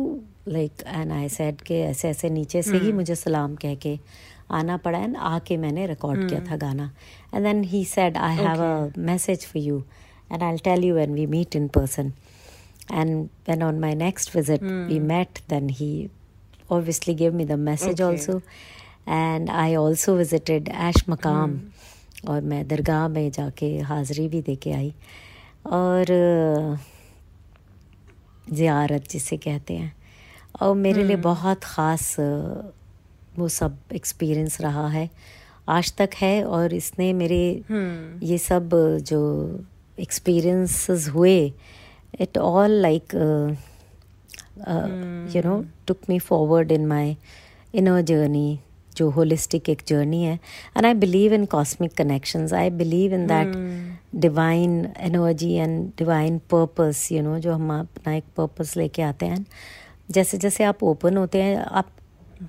like 0.48 0.82
and 0.86 1.12
I 1.12 1.28
said 1.28 1.60
के 1.68 1.80
ऐसे 1.82 2.08
ऐसे 2.08 2.30
नीचे 2.30 2.62
से 2.62 2.78
ही 2.78 2.92
मुझे 2.92 3.14
सलाम 3.14 3.54
कह 3.62 3.74
के 3.86 3.98
आना 4.58 4.76
पड़ा 4.84 4.98
एंड 4.98 5.16
आके 5.16 5.56
मैंने 5.56 5.86
रिकॉर्ड 5.86 6.28
किया 6.28 6.40
था 6.50 6.56
गाना। 6.56 6.90
And 7.34 7.44
then 7.46 7.62
he 7.72 7.84
said 7.84 8.16
I 8.16 8.36
have 8.36 8.62
a 8.64 9.00
message 9.10 9.46
for 9.46 9.62
you 9.62 9.82
and 10.32 10.42
I 10.42 10.56
tell 10.64 10.84
you 10.84 10.94
when 10.94 11.14
we 11.14 11.26
meet 11.36 11.56
in 11.56 11.68
person 11.78 12.12
and 12.98 13.28
when 13.46 13.62
on 13.64 13.80
my 13.80 13.88
next 14.02 14.30
visit 14.34 14.62
we 14.90 14.98
met 15.08 15.40
then 15.48 15.66
he 15.80 15.88
obviously 16.76 17.14
gave 17.22 17.34
me 17.40 17.46
the 17.50 17.58
message 17.64 18.00
Okay. 18.04 18.06
also. 18.06 18.36
And 19.16 19.50
i 19.62 19.66
also 19.80 20.14
visited 20.20 20.70
ash 20.84 21.00
maqam 21.14 21.58
और 22.28 22.40
मैं 22.52 22.66
दरगाह 22.68 23.06
में 23.08 23.30
जाके 23.30 23.68
हाज़री 23.90 24.26
भी 24.28 24.40
दे 24.42 24.54
के 24.62 24.72
आई। 24.72 24.92
और 25.64 26.06
ज़ियारत 28.48 29.08
जिसे 29.10 29.36
कहते 29.36 29.74
हैं। 29.74 29.92
और 30.60 30.74
मेरे 30.76 31.04
लिए 31.04 31.16
बहुत 31.24 31.64
ख़ास 31.64 32.14
वो 33.38 33.48
सब 33.50 33.78
एक्सपीरियंस 33.94 34.60
रहा 34.60 34.86
है। 34.88 35.08
आज 35.68 35.92
तक 35.96 36.10
है 36.16 36.44
और 36.46 36.74
इसने 36.74 37.12
मेरे 37.12 37.40
ये 38.24 38.38
सब 38.38 38.70
जो 39.08 39.20
एक्सपीरियंसेस 39.98 41.08
हुए 41.08 41.52
it 42.20 42.38
all 42.38 42.70
like 42.82 43.14
you 45.34 45.42
know 45.42 45.64
took 45.86 45.98
me 46.08 46.18
forward 46.20 46.72
in 46.72 46.86
my 46.86 47.16
inner 47.74 48.00
journey 48.02 48.58
जो 48.96 49.08
होलिस्टिक 49.10 49.68
एक 49.68 49.82
जर्नी 49.86 50.22
है। 50.22 50.38
And 50.76 50.86
I 50.86 50.94
believe 50.96 51.34
in 51.34 51.44
cosmic 51.46 51.92
connections 51.96 52.52
I 52.52 52.70
believe 52.70 53.14
in 53.14 53.26
that 53.26 53.54
divine 54.14 54.84
energy 54.98 55.52
and 55.52 55.90
divine 55.98 56.38
purpose 56.50 57.08
you 57.12 57.22
know 57.22 57.38
जो 57.38 57.52
हम 57.52 57.78
अपना 57.80 58.14
एक 58.14 58.24
purpose 58.36 58.76
लेके 58.76 59.02
आते 59.02 59.26
हैं। 59.26 59.44
जैसे 60.10 60.38
जैसे 60.38 60.64
आप 60.64 60.82
ओपन 60.84 61.16
होते 61.16 61.42
हैं 61.42 61.56
आप 61.56 61.90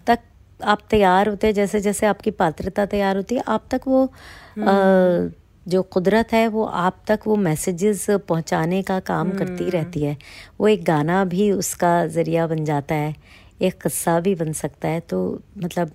तक 0.08 0.20
आप 0.64 0.80
तैयार 0.90 1.30
होते 1.30 1.48
हैं 1.48 1.54
जैसे 1.54 1.80
जैसे 1.82 2.06
आपकी 2.06 2.32
पात्रता 2.32 2.86
तैयार 2.86 3.16
होती 3.18 3.36
है 3.36 3.44
आप 3.48 3.66
तक 3.72 3.82
वो 3.88 4.06
अ, 4.06 5.30
जो 5.68 5.82
कुदरत 5.84 6.34
है 6.34 6.48
वो 6.48 6.64
आप 6.66 7.02
तक 7.08 7.20
वो 7.28 7.36
मैसेजेस 7.36 8.06
पहुँचाने 8.10 8.82
का 8.84 9.00
काम 9.00 9.32
करती 9.34 9.70
रहती 9.70 10.04
है। 10.04 10.18
वो 10.60 10.68
एक 10.68 10.84
गाना 10.86 11.24
भी 11.26 11.52
उसका 11.52 12.06
ज़रिया 12.08 12.48
बन 12.48 12.64
जाता 12.66 12.96
है 12.96 13.16
एक 13.62 13.82
किस्सा 13.82 14.20
भी 14.20 14.36
बन 14.36 14.54
सकता 14.54 14.88
है। 14.88 15.00
तो 15.00 15.20
मतलब 15.58 15.92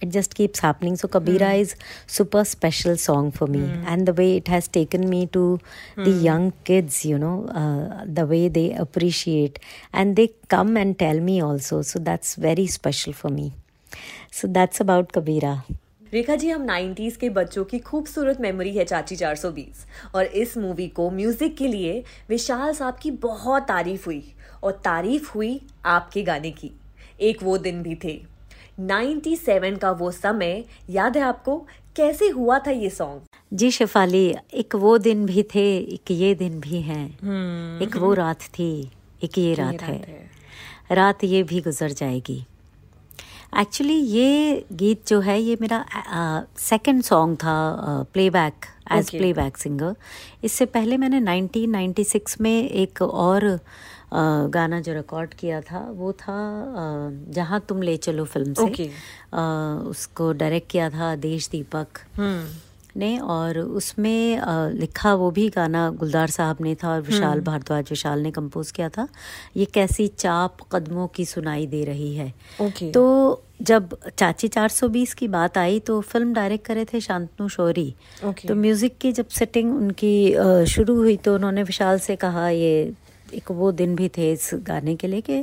it 0.00 0.10
just 0.10 0.34
keeps 0.34 0.60
happening 0.60 0.96
so 0.96 1.08
kabira 1.08 1.50
mm. 1.50 1.60
is 1.60 1.74
super 2.06 2.44
special 2.44 2.96
song 2.96 3.30
for 3.30 3.48
me 3.48 3.62
mm. 3.62 3.84
and 3.86 4.08
the 4.08 4.14
way 4.20 4.28
it 4.36 4.48
has 4.48 4.68
taken 4.78 5.08
me 5.08 5.26
to 5.26 5.42
mm. 5.42 6.04
the 6.04 6.14
young 6.28 6.52
kids 6.64 7.04
you 7.04 7.18
know 7.18 7.36
uh, 7.60 8.04
the 8.18 8.26
way 8.26 8.48
they 8.48 8.68
appreciate 8.86 9.60
and 9.92 10.16
they 10.16 10.28
come 10.48 10.76
and 10.76 10.98
tell 10.98 11.20
me 11.20 11.40
also 11.42 11.82
so 11.82 12.04
that's 12.10 12.34
very 12.48 12.66
special 12.78 13.12
for 13.12 13.30
me 13.38 13.52
so 14.32 14.52
that's 14.58 14.86
about 14.86 15.12
kabira 15.18 15.54
Rekha 16.12 16.36
ji 16.36 16.50
हम 16.50 16.66
90s 16.66 17.16
के 17.16 17.28
बच्चों 17.30 17.64
की 17.64 17.78
खूबसूरत 17.78 18.40
memory 18.40 18.70
है 18.70 18.84
चाची 18.84 19.16
420 19.16 19.84
और 20.14 20.24
इस 20.24 20.56
movie 20.58 20.88
को 20.88 21.10
music 21.10 21.56
के 21.56 21.68
लिए 21.68 22.04
विशाल 22.28 22.72
साहब 22.74 22.96
की 23.02 23.10
बहुत 23.10 23.62
तारीफ़ 23.62 24.06
हुई 24.06 24.34
और 24.62 24.72
तारीफ़ 24.84 25.30
हुई 25.34 25.60
आपके 25.84 26.22
गाने 26.22 26.50
की 26.50 26.72
एक 27.20 27.42
वो 27.42 27.58
दिन 27.58 27.82
भी 27.82 27.94
थे 28.04 28.29
97 28.88 29.78
का 29.78 29.90
वो 29.90 30.10
समय 30.10 30.64
याद 30.90 31.16
है 31.16 31.22
आपको? 31.22 31.56
कैसे 31.96 32.28
हुआ 32.28 32.58
था 32.58 32.70
ये 32.70 32.90
सॉन्ग 32.90 33.20
जी 33.52 33.70
शेफाली 33.70 34.34
एक 34.54 34.74
वो 34.74 34.98
दिन 34.98 35.26
भी 35.26 35.42
थे 35.42 35.64
एक 35.78 36.10
ये 36.10 36.34
दिन 36.34 36.60
भी 36.60 36.80
हैं। 36.82 37.06
एक 37.82 37.96
वो 37.96 38.12
रात 38.14 38.42
थी 38.42 38.70
एक 39.24 39.38
ये 39.38 39.54
रात 39.54 39.72
रात 39.72 39.82
है। 39.82 39.96
है। 39.96 40.30
रात 40.92 41.24
ये 41.24 41.42
भी 41.42 41.60
गुजर 41.60 41.90
जाएगी। 41.92 42.44
एक्चुअली 43.58 43.94
ये 43.94 44.64
गीत 44.72 45.06
जो 45.08 45.20
है 45.20 45.40
ये 45.42 45.56
मेरा 45.60 45.84
सेकंड 46.58 47.02
सॉन्ग 47.02 47.36
था 47.36 47.54
प्लेबैक 48.12 48.66
एज. 48.92 49.10
प्लेबैक 49.10 49.56
सिंगर 49.56 49.94
इससे 50.44 50.66
पहले 50.66 50.96
मैंने 50.96 51.20
1996 51.20 52.40
में 52.40 52.68
एक 52.70 53.02
और 53.02 53.44
अ, 53.44 53.58
गाना 54.12 54.80
जो 54.80 54.92
रिकॉर्ड 54.94 55.34
किया 55.34 55.60
था 55.60 55.80
वो 55.94 56.12
था 56.12 56.36
जहाँ 57.30 57.60
तुम 57.68 57.82
ले 57.82 57.96
चलो 57.96 58.24
फ़िल्म 58.24 58.54
से 58.54 58.62
Okay. 58.66 58.88
उसको 59.90 60.32
डायरेक्ट 60.32 60.70
किया 60.70 60.90
था 60.90 61.14
देश 61.16 61.48
दीपक 61.48 61.98
ने 62.96 63.18
और 63.18 63.58
उसमें 63.58 64.40
लिखा 64.74 65.14
वो 65.14 65.30
भी 65.30 65.48
गाना 65.48 65.88
गुलदार 65.98 66.30
साहब 66.30 66.56
ने 66.60 66.74
था 66.74 66.88
और 66.92 67.00
विशाल 67.00 67.40
भारद्वाज 67.40 67.90
विशाल 67.90 68.20
ने 68.20 68.30
कंपोज 68.30 68.70
किया 68.70 68.88
था 68.88 69.06
ये 69.56 69.64
कैसी 69.74 70.06
चाप 70.08 70.56
कदमों 70.72 71.06
की 71.14 71.24
सुनाई 71.24 71.66
दे 71.66 71.84
रही 71.84 72.14
है 72.14 72.32
Okay. 72.60 72.92
तो 72.94 73.42
जब 73.62 73.96
चाची 74.18 74.48
420 74.48 75.12
की 75.14 75.28
बात 75.28 75.58
आई 75.58 75.78
तो 75.86 76.00
फ़िल्म 76.00 76.32
डायरेक्ट 76.34 76.66
करे 76.66 76.84
थे 76.92 77.00
शांतनु 77.00 77.48
शौरी 77.48 77.94
Okay. 78.24 78.48
तो 78.48 78.54
म्यूज़िक 78.56 78.98
की 79.00 79.12
जब 79.12 79.28
सेटिंग 79.38 79.74
उनकी 79.76 80.14
शुरू 80.72 80.96
हुई 80.96 81.16
तो 81.16 81.34
उन्होंने 81.34 81.62
विशाल 81.62 81.98
से 82.00 82.16
कहा 82.16 82.48
ये 82.48 82.92
एक 83.34 83.50
वो 83.50 83.70
दिन 83.72 83.94
भी 83.96 84.08
थे 84.08 84.30
इस 84.32 84.50
गाने 84.54 84.94
के 84.96 85.06
लिए 85.06 85.20
कि 85.20 85.38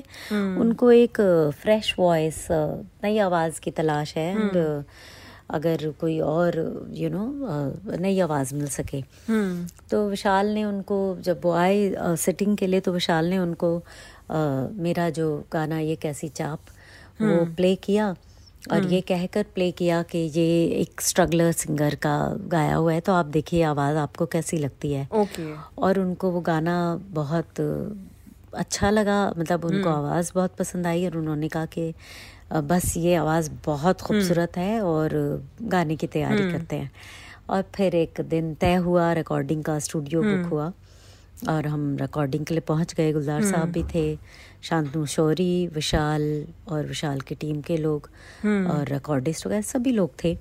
उनको 0.61 0.91
एक 0.91 1.21
फ्रेश 1.61 1.93
वॉइस 1.99 2.47
नई 2.51 3.17
आवाज़ 3.17 3.59
की 3.61 3.71
तलाश 3.71 4.15
है 4.17 4.29
एंड 4.31 4.83
अगर 5.57 5.89
कोई 5.99 6.19
और 6.19 6.55
यू 6.93 7.09
नो 7.09 7.25
नई 7.97 8.19
आवाज़ 8.19 8.53
मिल 8.55 8.67
सके। 8.67 9.01
तो 9.89 10.07
विशाल 10.09 10.47
ने 10.53 10.63
उनको 10.65 10.97
जब 11.21 11.41
वो 11.43 11.51
आए 11.53 12.15
सिटिंग 12.23 12.57
के 12.57 12.67
लिए 12.67 12.79
तो 12.79 12.91
विशाल 12.91 13.25
ने 13.25 13.37
उनको 13.39 13.77
अ, 13.77 14.37
मेरा 14.85 15.09
जो 15.09 15.27
गाना 15.53 15.79
ये 15.79 15.95
कैसी 15.95 16.27
चाप 16.29 16.59
वो 17.21 17.45
प्ले 17.55 17.75
किया। 17.75 18.15
और 18.71 18.85
ये 18.85 18.99
कहकर 19.01 19.43
प्ले 19.55 19.69
किया 19.71 20.01
कि 20.03 20.17
ये 20.17 20.47
एक 20.81 21.01
स्ट्रगलर 21.01 21.51
सिंगर 21.51 21.95
का 21.95 22.17
गाया 22.47 22.75
हुआ 22.75 22.93
है 22.93 22.99
तो 22.99 23.13
आप 23.13 23.25
देखिए 23.27 23.63
आवाज़ 23.63 23.97
आपको 23.97 24.25
कैसी 24.25 24.57
लगती 24.57 24.91
है। 24.93 25.07
ओके 25.13 25.45
और 25.81 25.99
उनको 25.99 26.31
वो 26.31 26.41
गाना 26.41 26.77
बहुत 27.11 27.61
अच्छा 28.55 28.89
लगा 28.89 29.19
मतलब 29.37 29.65
उनको 29.65 29.89
आवाज़ 29.89 30.31
बहुत 30.35 30.55
पसंद 30.55 30.87
आई 30.87 31.05
और 31.05 31.17
उन्होंने 31.17 31.47
कहा 31.47 31.65
कि 31.67 31.93
बस 32.53 32.93
ये 32.97 33.15
आवाज़ 33.15 33.49
बहुत 33.65 34.01
खूबसूरत 34.01 34.57
है 34.57 34.81
और 34.81 35.11
गाने 35.61 35.95
की 35.95 36.07
तैयारी 36.07 36.51
करते 36.51 36.75
हैं। 36.75 36.91
और 37.49 37.63
फिर 37.75 37.95
एक 37.95 38.21
दिन 38.29 38.53
तय 38.55 38.75
हुआ 38.85 39.11
रिकॉर्डिंग 39.13 39.63
का 39.63 39.77
स्टूडियो 39.79 40.21
बुक 40.23 40.49
हुआ 40.51 40.71
और 41.49 41.67
हम 41.67 41.97
रिकॉर्डिंग 41.97 42.45
के 42.45 42.53
लिए 42.53 42.61
पहुँच 42.67 42.93
गए। 42.93 43.11
गुलजार 43.13 43.43
साहब 43.43 43.71
भी 43.71 43.83
थे। 43.93 44.17
शांतनु 44.61 45.05
शौरी 45.05 45.67
विशाल 45.67 46.45
और 46.67 46.85
विशाल 46.85 47.19
की 47.21 47.35
टीम 47.35 47.61
के 47.61 47.77
लोग 47.77 48.09
और 48.45 48.87
रिकॉर्डिस्ट 48.87 49.47
वगैरह 49.47 49.61
सभी 49.61 49.91
लोग 49.91 50.11
थे। 50.23 50.37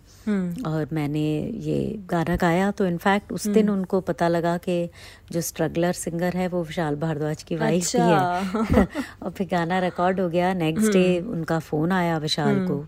और 0.67 0.89
मैंने 0.93 1.41
ये 1.41 1.97
गाना 2.11 2.37
गाया 2.37 2.71
तो 2.71 2.87
इनफैक्ट 2.87 3.33
उस 3.33 3.47
दिन 3.47 3.71
उनको 3.71 4.01
पता 4.01 4.29
लगा 4.29 4.57
कि 4.57 4.91
जो 5.33 5.41
स्ट्रगलर 5.41 5.93
सिंगर 5.93 6.33
है 6.33 6.49
वो 6.49 6.63
विशाल 6.63 6.97
भारद्वाज 6.97 7.43
की 7.43 7.57
वाइफ 7.57 7.93
भी 7.97 8.03
है। 8.03 8.87
और 9.23 9.31
फिर 9.31 9.49
गाना 9.51 9.79
रिकॉर्ड 9.79 10.21
हो 10.21 10.29
गया। 10.29 10.55
नेक्स्ट 10.55 10.93
डे 10.93 11.21
उनका 11.21 11.59
फ़ोन 11.59 11.93
आया 11.93 12.19
विशाल 12.19 12.67
को। 12.67 12.87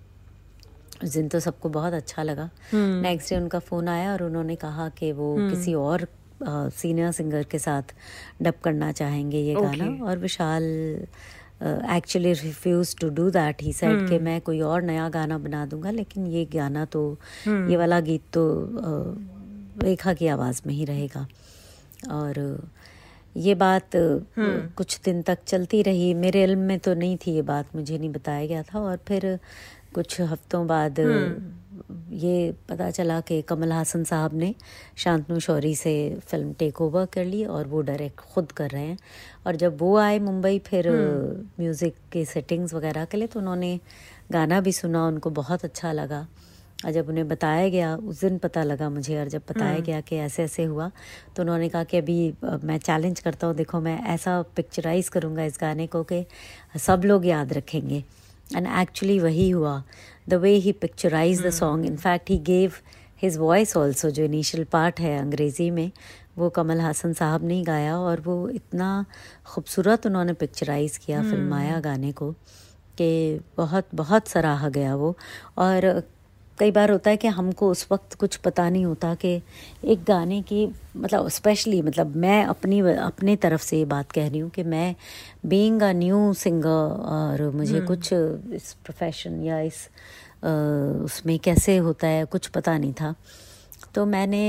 उस 1.05 1.13
दिन 1.15 1.29
तो 1.29 1.41
सबको 1.41 1.69
बहुत 1.69 1.93
अच्छा 1.93 2.23
लगा। 2.23 2.51
नेक्स्ट 2.75 3.31
डे 3.31 3.37
उनका 3.37 3.59
फ़ोन 3.59 3.89
आया 3.89 4.13
और 4.13 4.23
उन्होंने 4.23 4.57
कहा 4.57 4.89
कि 4.89 5.13
वो 5.13 5.37
किसी 5.51 5.75
और 5.75 6.07
सीनियर 6.43 7.13
सिंगर 7.13 7.43
के 7.43 7.59
साथ 7.59 7.83
डब 8.43 8.55
करना 8.65 8.93
चाहेंगे 8.93 9.39
ये 9.39 9.55
Okay. 9.55 9.79
गाना 9.79 10.05
और 10.05 10.19
Vishal 10.19 10.63
actually 11.93 12.33
refuse 12.33 12.97
to 12.97 13.09
do 13.09 13.31
that 13.31 13.63
he 13.63 13.73
said 13.73 14.09
कि 14.09 14.19
मैं 14.19 14.41
कोई 14.41 14.61
और 14.61 14.83
नया 14.83 15.09
गाना 15.09 15.39
बना 15.39 15.67
दूँगा 15.67 15.91
लेकिन 15.91 16.27
ये 16.27 16.45
गाना 16.45 16.85
तो 16.85 17.19
hmm. 17.49 17.71
ये 17.71 17.77
वाला 17.77 18.01
गीत 18.01 18.23
तो 18.33 18.45
रेखा 19.83 20.15
की 20.15 20.27
आवाज़ 20.27 20.63
में 20.67 20.75
ही 20.75 20.85
रहेगा। 20.85 21.27
और 22.11 22.69
ये 23.37 23.55
बात 23.55 23.97
अ, 23.97 24.19
कुछ 24.77 25.01
दिन 25.05 25.23
तक 25.23 25.39
चलती 25.47 25.83
रही। 25.83 26.15
मेरे 26.15 26.43
इल्म 26.45 26.59
में 26.59 26.79
तो 26.79 26.95
नहीं 26.95 27.17
थी 27.17 27.33
ये 27.33 27.43
बात 27.43 27.77
मुझे 27.77 27.99
नहीं 27.99 28.11
बताया 28.11 28.47
गया 28.47 28.63
था। 28.63 28.79
और 28.81 28.99
फिर 29.09 29.39
कुछ 29.95 30.21
हफ्तों 30.21 30.67
बाद 30.67 31.01
ये 31.91 32.53
पता 32.69 32.91
चला 32.91 33.21
कि 33.21 33.41
कमल 33.43 33.73
हासन 33.73 34.05
साहब 34.05 34.35
ने 34.35 34.55
शांतनु 34.97 35.39
शौरी 35.41 35.75
से 35.75 35.93
फ़िल्म 36.21 36.53
टेक 36.53 36.81
ओवर 36.81 37.07
कर 37.13 37.25
ली 37.25 37.45
और 37.45 37.67
वो 37.67 37.81
डायरेक्ट 37.83 38.21
खुद 38.35 38.53
कर 38.53 38.71
रहे 38.71 38.83
हैं। 38.83 38.99
और 39.47 39.57
जब 39.57 39.79
वो 39.81 39.97
आए 39.99 40.19
मुंबई 40.19 40.59
फिर 40.67 40.91
म्यूज़िक 41.61 41.95
के 42.13 42.25
सेटिंग्स 42.25 42.75
वगैरह 42.75 43.05
के 43.05 43.17
लिए 43.17 43.27
तो 43.27 43.41
उन्होंने 43.41 43.79
गाना 44.33 44.61
भी 44.61 44.73
सुना 44.73 45.07
उनको 45.07 45.31
बहुत 45.33 45.65
अच्छा 45.65 45.93
लगा। 45.93 46.27
और 46.85 46.91
जब 46.93 47.09
उन्हें 47.09 47.27
बताया 47.29 47.69
गया 47.69 47.95
उस 47.99 48.21
दिन 48.21 48.37
पता 48.39 48.63
लगा 48.63 48.89
मुझे 48.91 49.19
और 49.19 49.29
जब 49.29 49.43
बताया 49.51 49.79
गया 49.79 50.01
कि 50.01 50.17
ऐसे 50.17 50.43
ऐसे 50.43 50.65
हुआ 50.65 50.91
तो 51.37 51.43
उन्होंने 51.43 51.69
कहा 51.69 51.85
कि 51.85 51.97
अभी 51.97 52.35
मैं 52.65 52.79
चैलेंज 52.79 53.21
करता 53.21 53.47
हूँ 53.47 53.57
देखो 53.57 53.81
मैं 53.81 53.99
ऐसा 54.07 54.41
पिक्चराइज 54.57 55.09
करूँगा 55.09 55.45
इस 55.45 55.59
गाने 55.61 55.87
को 55.87 56.03
कि 56.03 56.25
सब 56.79 57.03
लोग 57.05 57.27
याद 57.27 57.53
रखेंगे। 57.53 58.05
एंड 58.57 58.67
एक्चुअली 58.81 59.19
वही 59.21 59.49
हुआ। 59.51 59.83
The 60.29 60.35
way 60.35 60.55
he 60.55 60.73
picturise 60.73 61.43
the 61.47 61.51
song 61.51 61.87
infact 61.87 62.31
he 62.31 62.39
gave 62.39 62.73
his 63.23 63.37
voice 63.37 63.77
also 63.77 64.11
जो 64.11 64.25
इनिशियल 64.25 64.65
पार्ट 64.65 65.01
है 65.01 65.19
अंग्रेज़ी 65.19 65.71
में 65.71 65.91
वो 66.39 66.51
कमल 66.51 66.81
हासन 66.81 67.13
साहब 67.13 67.45
ने 67.45 67.55
ही 67.55 67.63
गाया 67.63 67.99
और 67.99 68.21
वो 68.21 68.49
इतना 68.49 69.05
खूबसूरत 69.47 70.07
उन्होंने 70.07 70.33
पिक्चराइज 70.33 70.99
किया 70.99 71.23
फिल्माया 71.23 71.81
गाने 71.81 72.13
को 72.13 72.33
कि 72.99 73.41
बहुत 73.57 73.89
बहुत 73.95 74.29
सराहा 74.29 74.69
गया 74.69 74.95
वो। 74.97 75.17
और 75.59 76.03
कई 76.61 76.71
बार 76.71 76.91
होता 76.91 77.11
है 77.11 77.17
कि 77.17 77.29
हमको 77.29 77.71
उस 77.71 77.87
वक्त 77.93 78.15
कुछ 78.15 78.37
पता 78.37 78.69
नहीं 78.71 78.85
होता 78.85 79.15
कि 79.15 79.41
एक 79.85 80.03
गाने 80.05 80.41
की 80.43 80.67
मतलब 80.97 81.29
स्पेशली 81.29 81.83
मतलब 81.83 82.17
मैं 82.17 82.45
अपनी 82.45 82.81
अपने 82.97 83.37
तरफ़ 83.37 83.63
से 83.63 83.79
ये 83.79 83.85
बात 83.85 84.13
कह 84.13 84.29
रही 84.29 84.39
हूँ 84.39 84.51
कि 84.51 84.63
मैं 84.63 84.95
बीइंग 85.47 85.83
अ 85.83 85.93
न्यू 85.93 86.33
सिंगर 86.35 86.97
और 87.09 87.51
मुझे 87.55 87.81
कुछ 87.81 88.13
इस 88.13 88.73
प्रोफेशन 88.85 89.43
या 89.45 89.61
इस 89.61 89.89
उसमें 91.05 91.39
कैसे 91.39 91.77
होता 91.77 92.07
है 92.07 92.25
कुछ 92.25 92.47
पता 92.47 92.77
नहीं 92.79 92.93
था। 92.93 93.15
तो 93.95 94.05
मैंने 94.07 94.43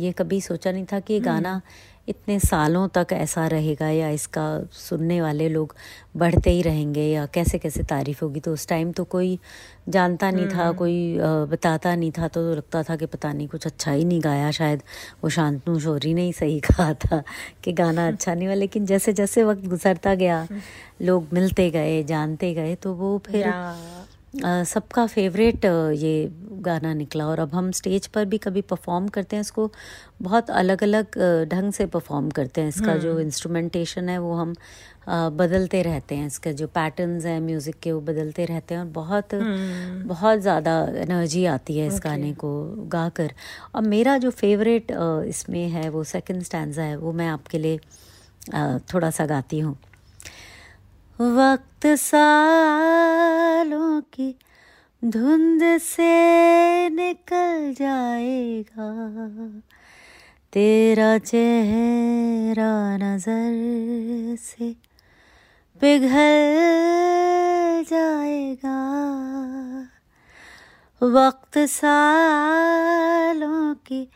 ये 0.00 0.12
कभी 0.12 0.40
सोचा 0.40 0.72
नहीं 0.72 0.84
था 0.92 1.00
कि 1.00 1.14
ये 1.14 1.20
गाना 1.20 1.60
इतने 2.08 2.38
सालों 2.40 2.86
तक 2.88 3.06
ऐसा 3.12 3.46
रहेगा 3.46 3.88
या 3.90 4.08
इसका 4.10 4.44
सुनने 4.72 5.20
वाले 5.20 5.48
लोग 5.48 5.74
बढ़ते 6.16 6.50
ही 6.50 6.62
रहेंगे 6.62 7.02
या 7.02 7.24
कैसे 7.34 7.58
कैसे 7.58 7.82
तारीफ़ 7.84 8.24
होगी? 8.24 8.40
तो 8.40 8.52
उस 8.52 8.66
टाइम 8.68 8.92
तो 8.92 9.04
कोई 9.04 9.38
जानता 9.88 10.30
नहीं 10.30 10.46
था 10.48 10.70
कोई 10.72 10.96
बताता 11.52 11.94
नहीं 11.94 12.10
था 12.18 12.28
तो 12.28 12.40
लगता 12.54 12.82
था 12.82 12.96
कि 12.96 13.06
पता 13.06 13.32
नहीं 13.32 13.48
कुछ 13.48 13.66
अच्छा 13.66 13.92
ही 13.92 14.04
नहीं 14.04 14.20
गाया 14.24 14.50
शायद। 14.50 14.82
वो 15.24 15.30
शांतनु 15.30 15.78
शोरी 15.80 16.14
ने 16.14 16.22
ही 16.22 16.32
सही 16.32 16.58
कहा 16.70 16.92
था 16.94 17.22
कि 17.64 17.72
गाना 17.72 18.06
अच्छा 18.08 18.34
नहीं 18.34 18.46
हुआ 18.48 18.54
लेकिन 18.54 18.86
जैसे 18.86 19.12
जैसे 19.12 19.44
वक्त 19.44 19.66
गुजरता 19.68 20.14
गया 20.14 20.46
लोग 21.02 21.28
मिलते 21.32 21.70
गए 21.70 22.02
जानते 22.04 22.54
गए 22.54 22.74
तो 22.74 22.94
वो 22.94 23.16
फिर 23.26 23.46
सबका 24.42 25.06
फेवरेट 25.06 25.64
ये 25.64 26.30
गाना 26.62 26.92
निकला 26.94 27.26
और 27.26 27.40
अब 27.40 27.54
हम 27.54 27.70
स्टेज 27.72 28.06
पर 28.06 28.24
भी 28.24 28.38
कभी 28.38 28.60
परफॉर्म 28.62 29.06
करते 29.08 29.36
हैं 29.36 29.40
इसको 29.40 29.70
बहुत 30.22 30.50
अलग 30.52 30.82
अलग 30.82 31.18
ढंग 31.50 31.72
से 31.72 31.86
परफॉर्म 31.86 32.30
करते 32.30 32.60
हैं। 32.60 32.68
इसका 32.68 32.96
जो 32.96 33.18
इंस्ट्रूमेंटेशन 33.20 34.08
है 34.08 34.18
वो 34.18 34.34
हम 34.34 34.54
बदलते 35.08 35.82
रहते 35.82 36.14
हैं। 36.14 36.26
इसके 36.26 36.52
जो 36.52 36.66
पैटर्न्स 36.68 37.26
हैं 37.26 37.40
म्यूज़िक 37.40 37.78
के 37.82 37.92
वो 37.92 38.00
बदलते 38.02 38.44
रहते 38.44 38.74
हैं 38.74 38.80
और 38.80 38.88
बहुत 38.92 39.34
बहुत 40.06 40.38
ज़्यादा 40.40 40.78
एनर्जी 41.02 41.44
आती 41.46 41.78
है 41.78 41.86
इस 41.86 42.00
गाने 42.04 42.32
को 42.34 42.52
गाकर। 42.88 43.32
और 43.74 43.82
मेरा 43.84 44.16
जो 44.18 44.30
फेवरेट 44.32 44.92
इसमें 45.28 45.68
है 45.68 45.88
वो 45.88 46.04
सेकंड 46.06 46.42
स्टैंजा 46.42 46.82
है 46.82 46.96
वो 46.96 47.12
मैं 47.12 47.28
आपके 47.28 47.58
लिए 47.58 47.78
थोड़ा 48.92 49.10
सा 49.10 49.26
गाती 49.26 49.58
हूँ। 49.60 49.76
वक्त 51.20 51.86
सालों 51.86 54.00
की 54.00 54.36
धुंध 55.04 55.78
से 55.78 56.88
निकल 56.88 57.74
जाएगा। 57.78 59.60
तेरा 60.52 61.18
चेहरा 61.18 62.96
नज़र 62.96 64.36
से 64.40 64.76
पिघल 65.80 67.84
जाएगा। 67.90 68.78
वक्त 71.02 71.58
सालों 71.58 73.74
की 73.74 74.08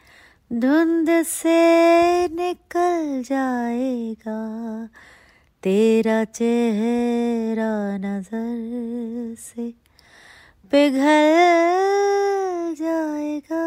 धुंध 0.52 1.22
से 1.22 2.28
निकल 2.28 3.22
जाएगा। 3.22 4.88
तेरा 5.62 6.24
चेहरा 6.24 7.72
नज़र 7.96 9.34
से 9.38 9.66
पिघल 10.72 11.28
जाएगा। 12.80 13.66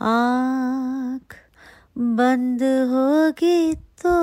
आँख 0.00 1.36
बंद 2.18 2.62
होगी 2.62 3.74
तो 3.74 4.16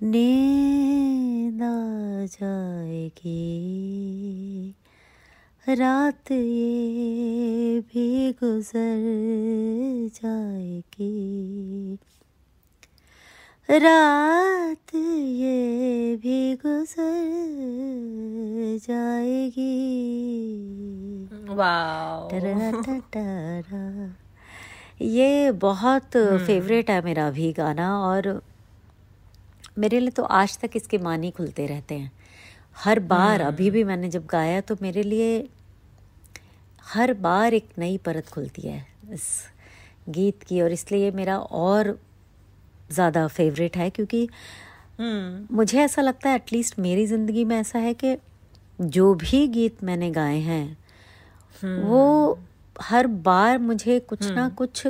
नींद 0.00 1.62
आ 1.62 2.26
जाएगी। 2.34 3.38
रात 5.68 6.30
ये 6.30 7.80
भी 7.80 8.32
गुजर 8.32 9.00
जाएगी 10.14 11.98
रात 13.68 14.94
ये 14.94 16.16
भी 16.16 16.54
गुजर 16.54 17.02
जाएगी 18.86 19.74
टररटटरा। 22.30 24.14
ये 25.00 25.50
बहुत 25.50 26.16
फेवरेट 26.46 26.90
है 26.90 27.04
मेरा 27.04 27.30
भी 27.30 27.52
गाना 27.52 27.98
और 28.00 28.42
मेरे 29.78 30.00
लिए 30.00 30.10
तो 30.10 30.22
आज 30.22 30.58
तक 30.58 30.70
इसके 30.76 30.98
मानी 30.98 31.30
खुलते 31.30 31.66
रहते 31.66 31.94
हैं 31.94 32.10
हर 32.76 32.98
बार 33.00 33.40
अभी 33.40 33.70
भी 33.70 33.84
मैंने 33.84 34.08
जब 34.08 34.26
गाया 34.26 34.60
तो 34.60 34.76
मेरे 34.82 35.02
लिए 35.02 35.48
हर 36.88 37.12
बार 37.12 37.54
एक 37.54 37.68
नई 37.78 37.96
परत 37.98 38.28
खुलती 38.28 38.62
है 38.62 38.86
इस 39.12 39.44
गीत 40.08 40.42
की 40.42 40.60
और 40.60 40.72
इसलिए 40.72 41.04
ये 41.04 41.10
मेरा 41.10 41.38
और 41.38 41.98
ज़्यादा 42.92 43.26
फेवरेट 43.26 43.76
है 43.76 43.90
क्योंकि 43.90 44.28
हम्म। 45.00 45.56
मुझे 45.56 45.80
ऐसा 45.80 46.02
लगता 46.02 46.30
है 46.30 46.36
एटलीस्ट 46.36 46.78
मेरी 46.78 47.06
ज़िंदगी 47.06 47.44
में 47.44 47.56
ऐसा 47.56 47.78
है 47.78 47.94
कि 47.94 48.16
जो 48.80 49.14
भी 49.14 49.46
गीत 49.48 49.84
मैंने 49.84 50.10
गाए 50.10 50.38
हैं 50.38 50.76
वो 51.62 52.38
हर 52.80 53.06
बार 53.06 53.58
मुझे 53.58 53.98
कुछ 54.00 54.30
ना 54.30 54.48
कुछ 54.48 54.86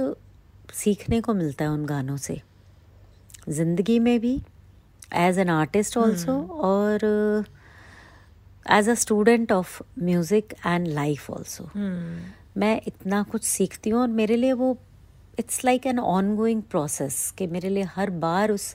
सीखने 0.74 1.20
को 1.20 1.34
मिलता 1.34 1.64
है 1.64 1.70
उन 1.70 1.84
गानों 1.86 2.16
से। 2.16 2.40
ज़िंदगी 3.48 3.98
में 3.98 4.20
भी 4.20 4.42
एज 5.14 5.38
एन 5.38 5.48
आर्टिस्ट 5.48 5.96
ऑल्सो 5.96 6.42
और 6.42 7.00
as 8.70 8.88
a 8.88 8.94
student 8.94 9.52
of 9.52 9.80
music 9.98 10.54
and 10.66 10.86
life 10.88 11.30
also 11.30 11.68
मैं 12.56 12.80
इतना 12.86 13.22
कुछ 13.22 13.44
सीखती 13.44 13.90
हूँ 13.90 14.00
और 14.00 14.08
मेरे 14.08 14.36
लिए 14.36 14.52
वो 14.52 14.76
it's 15.38 15.64
like 15.64 15.86
an 15.86 15.98
ongoing 16.36 16.62
process 16.62 17.30
कि 17.38 17.46
मेरे 17.46 17.68
लिए 17.68 17.82
हर 17.94 18.10
बार 18.10 18.50
उस 18.52 18.74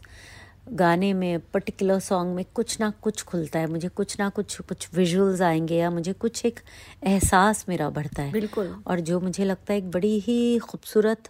गाने 0.71 1.11
में 1.13 1.39
पर्टिकुलर 1.53 1.99
सॉन्ग 1.99 2.35
में 2.35 2.43
कुछ 2.55 2.79
ना 2.79 2.89
कुछ 3.01 3.23
खुलता 3.23 3.59
है। 3.59 3.67
मुझे 3.67 3.87
कुछ 3.89 4.17
ना 4.19 4.29
कुछ 4.29 4.59
कुछ 4.61 4.87
विजुअल्स 4.95 5.41
आएँगे 5.41 5.75
या 5.75 5.89
मुझे 5.91 6.13
कुछ 6.13 6.45
एक 6.45 6.59
एहसास 7.03 7.65
मेरा 7.69 7.89
बढ़ता 7.89 8.21
है। 8.23 8.31
बिल्कुल। 8.31 8.73
और 8.87 8.99
जो 8.99 9.19
मुझे 9.19 9.45
लगता 9.45 9.73
है 9.73 9.79
एक 9.79 9.91
बड़ी 9.91 10.17
ही 10.19 10.57
खूबसूरत 10.59 11.29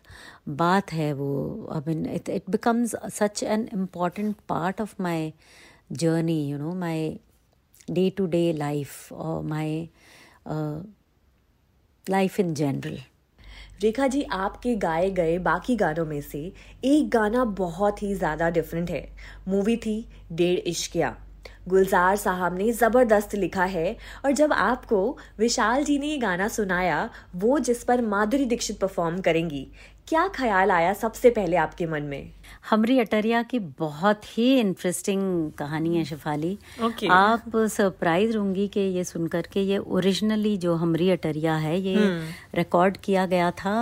बात 0.49 0.93
है 0.93 1.11
वो 1.13 1.69
I 1.73 1.81
mean 1.87 2.05
it 2.05 2.29
it 2.29 2.49
becomes 2.49 2.95
such 3.13 3.43
an 3.43 3.67
important 3.73 4.35
part 4.49 4.81
of 4.81 4.95
my 5.01 5.33
journey 5.91 6.41
you 6.49 6.57
know 6.57 6.73
my 6.75 7.19
day 7.91 8.09
to 8.09 8.25
day 8.27 8.51
life 8.53 9.11
और 9.13 9.43
माई 9.43 9.89
लाइफ 12.05 12.39
इन 12.39 12.53
जनरल 12.53 12.99
रेखा 13.81 14.07
जी, 14.07 14.21
आपके 14.23 14.75
गाए 14.75 15.09
गए 15.11 15.37
बाकी 15.39 15.75
गानों 15.75 16.05
में 16.05 16.21
से 16.21 16.39
एक 16.85 17.09
गाना 17.09 17.43
बहुत 17.57 18.01
ही 18.03 18.13
ज़्यादा 18.15 18.49
डिफरेंट 18.49 18.89
है। 18.89 19.07
मूवी 19.47 19.75
थी 19.77 19.95
डेढ़ 20.31 20.59
इश्किया। 20.59 21.15
गुलजार 21.67 22.15
साहब 22.15 22.57
ने 22.57 22.71
ज़बरदस्त 22.71 23.35
लिखा 23.35 23.65
है 23.65 23.95
और 24.25 24.31
जब 24.31 24.53
आपको 24.53 25.17
विशाल 25.39 25.83
जी 25.83 25.97
ने 25.99 26.07
ये 26.07 26.17
गाना 26.17 26.47
सुनाया, 26.47 27.09
वो 27.35 27.59
जिस 27.59 27.83
पर 27.83 28.01
माधुरी 28.01 28.45
दीक्षित 28.45 28.79
परफॉर्म 28.79 29.19
करेंगी। 29.21 29.67
क्या 30.07 30.27
ख्याल 30.27 30.71
आया 30.71 30.93
सबसे 30.93 31.29
पहले 31.29 31.55
आपके 31.57 31.85
मन 31.85 32.03
में? 32.03 32.31
हमरी 32.69 32.99
अटरिया 32.99 33.41
की 33.43 33.59
बहुत 33.79 34.25
ही 34.27 34.47
इंटरेस्टिंग 34.59 35.51
कहानी 35.51 35.95
है 35.97 36.03
शिफाली। 36.05 36.57
Okay. 36.83 37.09
आप 37.11 37.55
सरप्राइज़ 37.55 38.35
होंगी 38.37 38.67
कि 38.67 38.79
ये 38.79 39.03
सुनकर 39.03 39.47
के 39.53 39.61
ये 39.61 39.77
ओरिजिनली 39.77 40.55
जो 40.57 40.75
हमरी 40.75 41.09
अटरिया 41.09 41.55
है 41.55 41.79
ये 41.79 41.95
रिकॉर्ड 42.55 42.97
किया 42.97 43.25
गया 43.25 43.49
था 43.51 43.75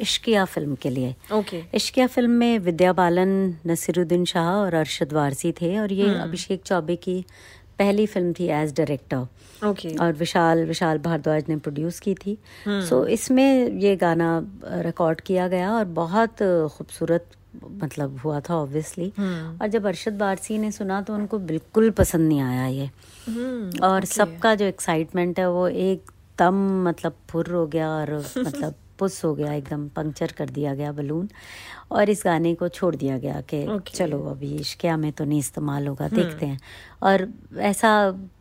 इश्किया 0.00 0.44
फ़िल्म 0.44 0.74
के 0.82 0.90
लिए। 0.90 1.14
ओके 1.32 1.62
इश्किया 1.74 2.06
फ़िल्म 2.06 2.30
में 2.30 2.58
विद्या 2.58 2.92
बालन 2.92 3.54
नसीरुद्दीन 3.66 4.24
शाह 4.24 4.50
और 4.54 4.74
अरशद 4.74 5.12
वारसी 5.12 5.52
थे 5.52 5.78
और 5.78 5.92
ये 5.92 6.14
अभिषेक 6.18 6.62
चौबे 6.62 6.96
की 6.96 7.24
पहली 7.80 8.06
फ़िल्म 8.06 8.32
थी 8.38 8.46
एज 8.52 8.72
डायरेक्टर 8.76 9.66
ओके 9.68 9.94
और 9.96 10.12
विशाल 10.12 10.64
विशाल 10.66 10.98
भारद्वाज 10.98 11.44
ने 11.48 11.56
प्रोड्यूस 11.56 12.00
की 12.00 12.14
थी। 12.14 12.36
सो 12.68 13.00
so, 13.00 13.06
इसमें 13.08 13.78
ये 13.80 13.94
गाना 13.96 14.30
रिकॉर्ड 14.86 15.20
किया 15.20 15.48
गया 15.48 15.72
और 15.72 15.84
बहुत 15.98 16.42
खूबसूरत 16.76 17.26
मतलब 17.82 18.18
हुआ 18.24 18.40
था 18.40 18.54
ऑब्वियसली 18.56 19.08
और 19.18 19.66
जब 19.68 19.86
अरशद 19.86 20.18
बारसी 20.18 20.58
ने 20.58 20.70
सुना 20.72 21.00
तो 21.02 21.14
उनको 21.14 21.38
बिल्कुल 21.46 21.90
पसंद 21.98 22.28
नहीं 22.28 22.40
आया 22.40 22.66
ये। 22.66 22.90
और 23.82 24.04
सबका 24.04 24.54
जो 24.54 24.64
एक्साइटमेंट 24.64 25.38
है 25.38 25.50
वो 25.50 25.66
एकदम 25.68 26.62
मतलब 26.88 27.16
फुर 27.30 27.50
हो 27.50 27.66
गया 27.66 27.88
और 27.90 28.12
मतलब 28.38 28.74
पुस 29.00 29.24
हो 29.24 29.34
गया 29.34 29.52
एकदम 29.54 29.88
पंक्चर 29.96 30.32
कर 30.38 30.50
दिया 30.50 30.74
गया 30.74 30.92
बलून 30.92 31.28
और 31.90 32.10
इस 32.10 32.22
गाने 32.24 32.54
को 32.54 32.68
छोड़ 32.70 32.94
दिया 32.96 33.18
गया 33.18 33.40
कि 33.42 33.64
Okay. 33.70 33.94
चलो 33.96 34.18
अभी 34.30 34.54
इश्किया 34.56 34.96
में 34.96 35.10
तो 35.12 35.24
नहीं 35.24 35.38
इस्तेमाल 35.38 35.86
होगा 35.86 36.08
देखते 36.08 36.46
हैं। 36.46 36.60
और 37.02 37.26
ऐसा 37.58 37.90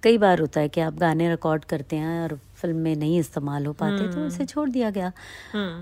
कई 0.03 0.17
बार 0.17 0.39
होता 0.39 0.61
है 0.61 0.69
कि 0.69 0.81
आप 0.81 0.97
गाने 0.99 1.29
रिकॉर्ड 1.29 1.65
करते 1.65 1.95
हैं 1.95 2.21
और 2.23 2.39
फ़िल्म 2.55 2.77
में 2.77 2.95
नहीं 2.95 3.19
इस्तेमाल 3.19 3.65
हो 3.65 3.73
पाते 3.73 4.07
तो 4.13 4.25
उसे 4.27 4.45
छोड़ 4.45 4.69
दिया 4.69 4.89
गया। 4.89 5.11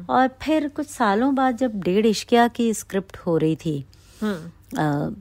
और 0.09 0.27
फिर 0.41 0.67
कुछ 0.69 0.87
सालों 0.87 1.33
बाद 1.35 1.57
जब 1.57 1.79
डेढ़ 1.81 2.05
इश्किया 2.05 2.47
की 2.47 2.73
स्क्रिप्ट 2.73 3.17
हो 3.17 3.37
रही 3.37 3.55
थी 3.55 3.79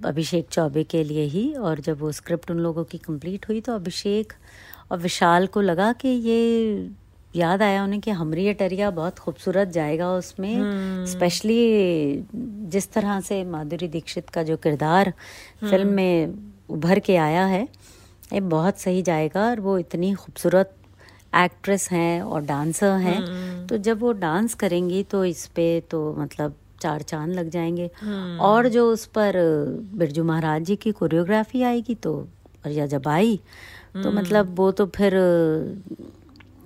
अभिषेक 0.06 0.48
चौबे 0.50 0.82
के 0.84 1.02
लिए 1.04 1.24
ही 1.24 1.52
और 1.54 1.80
जब 1.80 2.00
वो 2.00 2.12
स्क्रिप्ट 2.12 2.50
उन 2.50 2.58
लोगों 2.58 2.84
की 2.84 2.98
कंप्लीट 2.98 3.48
हुई 3.48 3.60
तो 3.60 3.74
अभिषेक 3.74 4.32
और 4.90 4.98
विशाल 4.98 5.46
को 5.46 5.60
लगा 5.60 5.92
कि 5.92 6.08
ये 6.08 6.40
याद 7.36 7.62
आया 7.62 7.82
उन्हें 7.84 8.00
कि 8.00 8.10
हमरी 8.10 8.48
अटरिया 8.48 8.90
बहुत 8.90 9.18
खूबसूरत 9.18 9.68
जाएगा 9.68 10.10
उसमें 10.12 11.04
स्पेशली 11.06 11.58
जिस 12.70 12.90
तरह 12.92 13.20
से 13.20 13.42
माधुरी 13.44 13.88
दीक्षित 13.88 14.30
का 14.30 14.42
जो 14.42 14.56
किरदार 14.56 15.12
फ़िल्म 15.60 15.88
में 15.88 16.34
उभर 16.68 16.98
के 16.98 17.16
आया 17.16 17.44
है 17.46 17.62
ये 18.32 18.40
बहुत 18.40 18.80
सही 18.80 19.02
जाएगा 19.02 19.46
और 19.46 19.60
वो 19.60 19.78
इतनी 19.78 20.12
खूबसूरत 20.14 20.74
एक्ट्रेस 21.34 21.88
हैं 21.90 22.22
और 22.22 22.42
डांसर 22.42 22.92
हैं। 22.98 23.66
तो 23.66 23.76
जब 23.78 24.00
वो 24.00 24.12
डांस 24.12 24.54
करेंगी 24.54 25.02
तो 25.02 25.24
इस 25.24 25.46
पे 25.46 25.68
तो 25.90 26.00
मतलब 26.18 26.54
चार 26.80 27.02
चाँद 27.02 27.30
लग 27.30 27.50
जाएँगे। 27.50 27.90
और 28.40 28.68
जो 28.68 28.90
उस 28.92 29.06
पर 29.06 29.32
बिरजू 29.94 30.24
महाराज 30.24 30.62
जी 30.62 30.76
की 30.76 30.92
कोरियोग्राफी 30.92 31.62
आएगी 31.62 31.94
तो 31.94 32.14
और 32.66 32.70
या 32.72 32.86
जब 32.86 33.08
आई 33.08 33.40
तो 33.94 34.10
मतलब 34.12 34.54
वो 34.56 34.70
तो 34.72 34.86
फिर 34.86 35.14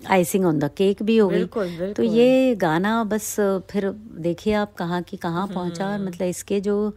आइसिंग 0.09 0.45
ऑन 0.47 0.59
द 0.59 0.71
केक 0.77 1.03
भी 1.03 1.17
हो 1.19 1.29
गई। 1.29 1.39
बिल्कुल, 1.39 1.93
तो 1.97 2.03
ये 2.03 2.55
गाना 2.57 3.03
बस 3.05 3.35
फिर 3.71 3.91
देखिए 4.21 4.55
आप 4.55 4.75
कहाँ 4.75 5.03
की 5.03 5.17
कहाँ 5.17 5.47
पहुँचा। 5.49 5.87
और 5.87 5.99
मतलब 6.01 6.29
इसके 6.29 6.61
जो 6.61 6.93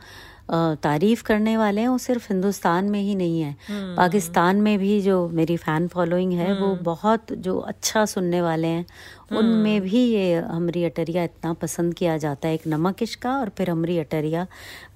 तारीफ़ 0.52 1.24
करने 1.24 1.56
वाले 1.58 1.82
हैं 1.82 1.88
वो 1.88 1.98
सिर्फ़ 1.98 2.26
हिंदुस्तान 2.30 2.86
में 2.90 3.00
ही 3.00 3.14
नहीं 3.16 3.42
है। 3.42 3.56
पाकिस्तान 3.98 4.62
में 4.62 4.78
भी 4.80 5.00
जो 5.02 5.28
मेरी 5.30 5.58
फ़ैन 5.58 5.88
फॉलोइंग 5.88 6.34
है 6.34 6.54
वो 6.54 6.76
बहुत 6.84 7.32
जो 7.34 7.58
अच्छा 7.60 8.06
सुनने 8.06 8.42
वाले 8.42 8.68
हैं 8.68 8.86
उनमें 9.32 9.82
भी 9.82 10.04
ये 10.06 10.34
हमरी 10.36 10.84
अटरिया 10.86 11.24
इतना 11.24 11.54
पसंद 11.54 11.94
किया 11.94 12.18
जाता 12.18 12.48
है 12.48 12.54
एक 12.54 12.68
नमक 12.68 13.04
इश्का 13.04 13.38
और 13.38 13.50
फिर 13.58 13.70
हमरी 13.70 13.98
अटरिया 14.00 14.46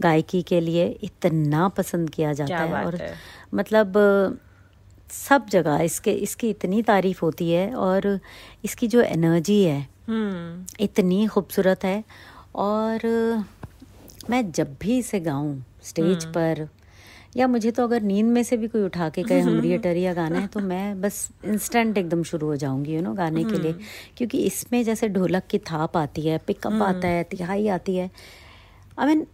गायकी 0.01 0.41
के 0.41 0.59
लिए 0.61 0.85
इतना 1.03 1.67
पसंद 1.69 2.09
किया 2.09 2.33
जाता 2.33 2.63
है। 2.63 2.85
और 2.85 2.95
है। 2.95 3.13
मतलब 3.53 3.97
सब 5.09 5.45
जगह 5.49 5.81
इसके 5.81 6.11
इसकी 6.23 6.49
इतनी 6.49 6.81
तारीफ़ 6.83 7.19
होती 7.21 7.49
है 7.51 7.73
और 7.75 8.19
इसकी 8.65 8.87
जो 8.87 9.01
एनर्जी 9.01 9.63
है 9.63 9.87
इतनी 10.79 11.25
खूबसूरत 11.27 11.83
है 11.85 12.03
और 12.55 13.07
मैं 14.29 14.51
जब 14.51 14.75
भी 14.81 14.97
इसे 14.97 15.19
गाऊं 15.19 15.55
स्टेज 15.83 16.25
पर 16.25 16.67
या 17.37 17.47
मुझे 17.47 17.71
तो 17.71 17.83
अगर 17.83 18.01
नींद 18.01 18.25
में 18.25 18.41
से 18.43 18.57
भी 18.57 18.67
कोई 18.67 18.81
उठा 18.81 19.07
के 19.09 19.23
कहे 19.23 19.39
हमरी 19.39 19.73
अटरिया 19.73 20.13
गाना 20.13 20.39
है 20.39 20.47
तो 20.47 20.59
मैं 20.59 21.01
बस 21.01 21.29
इंस्टेंट 21.45 21.97
एकदम 21.97 22.23
शुरू 22.23 22.47
हो 22.47 22.55
जाऊँगी 22.55 22.95
यू 22.95 23.01
नो 23.01 23.13
गाने 23.13 23.43
के 23.43 23.57
लिए। 23.57 23.75
क्योंकि 24.17 24.39
इसमें 24.45 24.83
जैसे 24.83 25.09
ढोलक 25.09 25.43
की 25.49 25.57
थाप 25.61 25.97
आती 25.97 26.21
है 26.21 26.37
पिकअप 26.47 26.81
आता 26.83 27.07
है 27.07 27.23
तिहाई 27.23 27.67
आती 27.67 27.95
है। 27.95 28.09
आई 28.99 29.07
मीन 29.07 29.25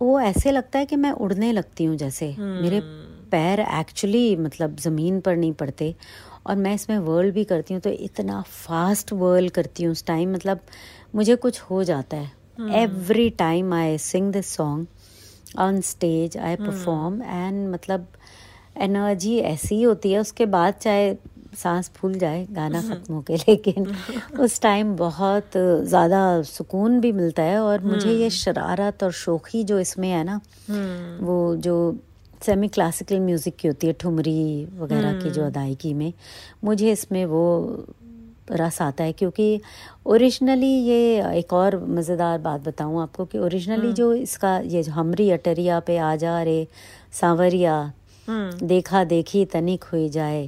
वो 0.00 0.20
ऐसे 0.20 0.50
लगता 0.50 0.78
है 0.78 0.86
कि 0.86 0.96
मैं 0.96 1.10
उड़ने 1.10 1.52
लगती 1.52 1.84
हूँ 1.84 1.96
जैसे 1.96 2.34
मेरे 2.38 2.80
पैर 3.32 3.60
एक्चुअली 3.60 4.36
मतलब 4.38 4.76
ज़मीन 4.80 5.20
पर 5.20 5.36
नहीं 5.36 5.52
पड़ते। 5.54 5.94
और 6.46 6.56
मैं 6.56 6.74
इसमें 6.74 6.98
वर्ल 7.00 7.30
भी 7.30 7.44
करती 7.46 7.74
हूँ 7.74 7.80
तो 7.82 7.90
इतना 7.90 8.40
फास्ट 8.42 9.12
वर्ल 9.14 9.48
करती 9.50 9.84
हूँ 9.84 9.92
उस 9.92 10.04
टाइम 10.06 10.32
मतलब 10.34 10.60
मुझे 11.14 11.36
कुछ 11.38 11.60
हो 11.62 11.82
जाता 11.84 12.16
है। 12.16 12.30
Every 12.76 13.28
time 13.38 13.72
I 13.74 13.98
sing 14.00 14.32
this 14.32 14.54
song 14.56 15.58
on 15.60 15.80
stage 15.82 16.36
I 16.38 16.56
perform 16.56 17.22
and 17.22 17.68
मतलब 17.68 18.06
एनर्जी 18.80 19.36
ऐसी 19.38 19.74
ही 19.74 19.82
होती 19.82 20.12
है 20.12 20.18
उसके 20.20 20.46
बाद 20.48 20.74
चाहे 20.74 21.14
सांस 21.56 21.90
फूल 21.96 22.14
जाए 22.18 22.46
गाना 22.50 22.80
ख़त्म 22.88 23.14
हो 23.14 23.20
के 23.22 23.36
लेकिन 23.36 23.94
उस 24.40 24.60
टाइम 24.60 24.94
बहुत 24.96 25.56
ज़्यादा 25.56 26.20
सुकून 26.42 27.00
भी 27.00 27.12
मिलता 27.12 27.42
है। 27.42 27.58
और 27.60 27.84
मुझे 27.84 28.12
ये 28.12 28.30
शरारत 28.32 29.02
और 29.04 29.12
शोखी 29.14 29.62
जो 29.64 29.78
इसमें 29.78 30.08
है 30.08 30.22
ना 30.24 30.40
वो 31.20 31.36
जो 31.58 31.76
सेमी 32.42 32.68
क्लासिकल 32.68 33.20
म्यूज़िक 33.20 33.56
की 33.56 33.68
होती 33.68 33.86
है 33.86 33.92
ठुमरी 34.00 34.64
वगैरह 34.78 35.20
की 35.22 35.30
जो 35.30 35.44
अदायगी 35.46 35.92
में 35.94 36.12
मुझे 36.64 36.90
इसमें 36.92 37.24
वो 37.26 37.44
रस 38.50 38.80
आता 38.82 39.04
है 39.04 39.12
क्योंकि 39.12 39.60
ओरिजिनली 40.06 40.72
ये 40.84 41.30
एक 41.38 41.52
और 41.52 41.78
मज़ेदार 41.88 42.38
बात 42.38 42.60
बताऊँ 42.60 43.02
आपको 43.02 43.24
कि 43.24 43.38
ओरिजिनली 43.38 43.92
जो 43.92 44.12
इसका 44.14 44.58
ये 44.66 44.82
जो 44.82 44.92
हमरी 44.92 45.30
अटरिया 45.30 45.80
पे 45.80 45.96
आ 45.98 46.14
जा 46.16 46.42
रे 46.42 46.66
सांवरिया 47.20 47.92
देखा 48.28 49.04
देखी 49.04 49.44
तनिक 49.44 49.84
हुई 49.84 50.08
जाए 50.08 50.44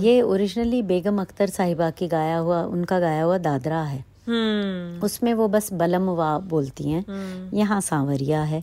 ये 0.00 0.20
ओरिजिनली 0.22 0.82
बेगम 0.82 1.20
अख्तर 1.20 1.48
साहिबा 1.50 1.90
की 1.90 2.08
गाया 2.08 2.38
हुआ 2.38 2.62
उनका 2.64 2.98
गाया 3.00 3.22
हुआ 3.22 3.38
दादरा 3.38 3.82
है। 3.82 4.04
उसमें 5.00 5.32
वो 5.34 5.46
बस 5.48 5.72
बलम 5.72 6.08
वा 6.10 6.38
बोलती 6.48 6.90
हैं 6.90 7.04
यहाँ 7.54 7.80
सांवरिया 7.80 8.42
है। 8.42 8.62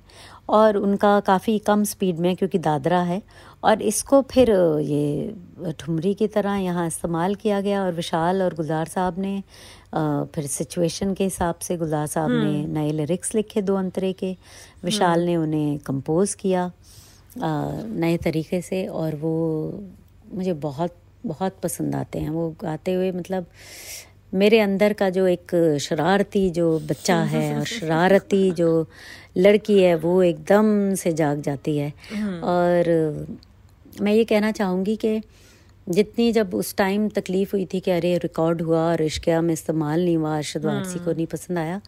और 0.52 0.78
उनका 0.78 1.20
काफ़ी 1.20 1.58
कम 1.60 1.84
स्पीड 1.84 2.20
में 2.20 2.36
क्योंकि 2.36 2.58
दादरा 2.60 3.02
है। 3.02 3.22
और 3.64 3.82
इसको 3.82 4.22
फिर 4.32 4.50
ये 4.82 5.74
ठुमरी 5.80 6.14
की 6.14 6.28
तरह 6.28 6.56
यहाँ 6.58 6.86
इस्तेमाल 6.88 7.36
किया 7.36 7.60
गया 7.62 7.84
और 7.84 7.92
विशाल 7.94 8.42
और 8.42 8.54
गुलजार 8.56 8.88
साहब 8.88 9.20
ने 9.20 9.42
फिर 10.36 10.48
सिचुएशन 10.50 11.14
के 11.14 11.24
हिसाब 11.24 11.56
से 11.62 11.78
गुलजार 11.78 12.08
साहब 12.08 12.32
ने 12.34 12.66
नए 12.70 12.92
लिरिक्स 12.92 13.36
लिखे 13.36 13.62
दो 13.62 13.76
अंतरे 13.76 14.12
के। 14.14 14.36
विशाल 14.84 15.26
ने 15.26 15.36
उन्हें 15.38 15.78
कंपोज 15.86 16.34
किया 16.36 16.72
नए 17.38 18.18
तरीके 18.18 18.62
से 18.62 18.86
और 18.88 19.16
वो 19.16 19.36
मुझे 20.34 20.54
बहुत 20.62 20.96
बहुत 21.26 21.56
पसंद 21.64 21.96
आते 21.96 22.20
हैं। 22.20 22.30
वो 22.30 22.50
गाते 22.62 22.94
हुए 22.94 23.12
मतलब 23.12 23.46
मेरे 24.34 24.60
अंदर 24.60 24.94
का 24.94 25.10
जो 25.10 25.26
एक 25.28 25.52
शरारती 25.82 26.50
जो 26.50 26.68
बच्चा 26.82 27.16
है 27.26 27.58
और 27.58 27.66
शरारती 27.68 28.52
जो 28.52 28.70
लड़की 29.38 29.80
है 29.82 29.96
वो 29.96 30.22
एकदम 30.24 30.94
से 30.96 31.12
जाग 31.14 31.42
जाती 31.42 31.78
है। 31.78 31.90
और 32.44 33.28
मैं 34.02 34.14
ये 34.14 34.24
कहना 34.24 34.52
चाहूँगी 34.52 34.96
कि 34.96 35.22
जितनी 35.88 36.32
जब 36.32 36.54
उस 36.56 36.76
टाइम 36.78 37.08
तकलीफ़ 37.10 37.52
हुई 37.54 37.66
थी 37.66 37.80
कि 37.80 37.92
अरे 37.92 38.18
रिकॉर्ड 38.18 38.62
हुआ 38.62 38.82
और 38.92 39.02
इश्किया 39.02 39.42
में 39.42 39.54
इस्तेमाल 39.54 40.04
नहीं 40.06 40.18
हुआ 40.18 40.36
अरशद 40.38 40.66
वारसी 40.66 41.00
को 41.00 41.12
नहीं 41.12 41.26
पसंद 41.28 41.58
आया 41.58 41.82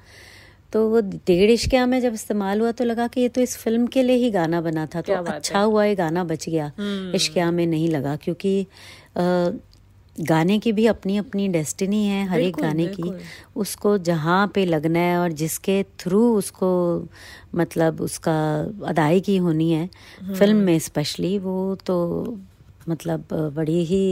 तो 0.74 0.88
वो 0.90 1.02
डेढ़ 1.28 1.52
इश्किया 1.52 1.86
में 1.86 2.00
जब 2.02 2.14
इस्तेमाल 2.14 2.62
हुआ 2.62 2.72
तो 2.72 2.84
लगा 2.84 3.08
कि 3.08 3.22
ये 3.22 3.30
तो 3.30 3.42
इस 3.42 3.56
फ़िल्म 3.58 3.88
के 3.88 4.04
लिए 4.04 4.16
ही 4.16 4.30
गाना 4.32 4.62
बना 4.62 4.86
था 4.86 5.02
तो 5.02 5.14
अच्छा 5.14 5.60
हुआ 5.60 5.84
ये 5.86 5.96
गाना 5.96 6.24
बच 6.24 6.50
गया 6.50 6.72
इश्किया 7.16 7.52
में 7.52 7.66
नहीं 7.68 7.90
लगा 7.90 8.16
क्योंकि 8.16 8.66
गाने 10.16 10.58
की 10.60 10.72
भी 10.72 10.86
अपनी 10.88 11.18
अपनी 11.18 11.48
डेस्टिनी 11.48 12.06
है 12.06 12.26
हर 12.28 12.42
एक 12.42 12.56
गाने 12.58 12.88
की। 12.90 13.12
उसको 13.56 13.98
जहाँ 14.00 14.48
पे 14.48 14.66
लगना 14.66 15.00
है 15.00 15.18
और 15.18 15.32
जिसके 15.34 15.82
थ्रू 16.00 16.22
उसको 16.38 16.72
मतलब 17.56 18.02
उसका 18.02 18.38
अदायगी 18.88 19.38
होनी 19.38 19.72
है 19.72 19.90
फ़िल्म 20.30 20.58
में 20.58 20.80
स्पेशली 20.80 21.38
वो 21.40 21.76
तो 21.86 21.98
मतलब 22.90 23.28
बड़ी 23.56 23.84
ही 23.86 24.04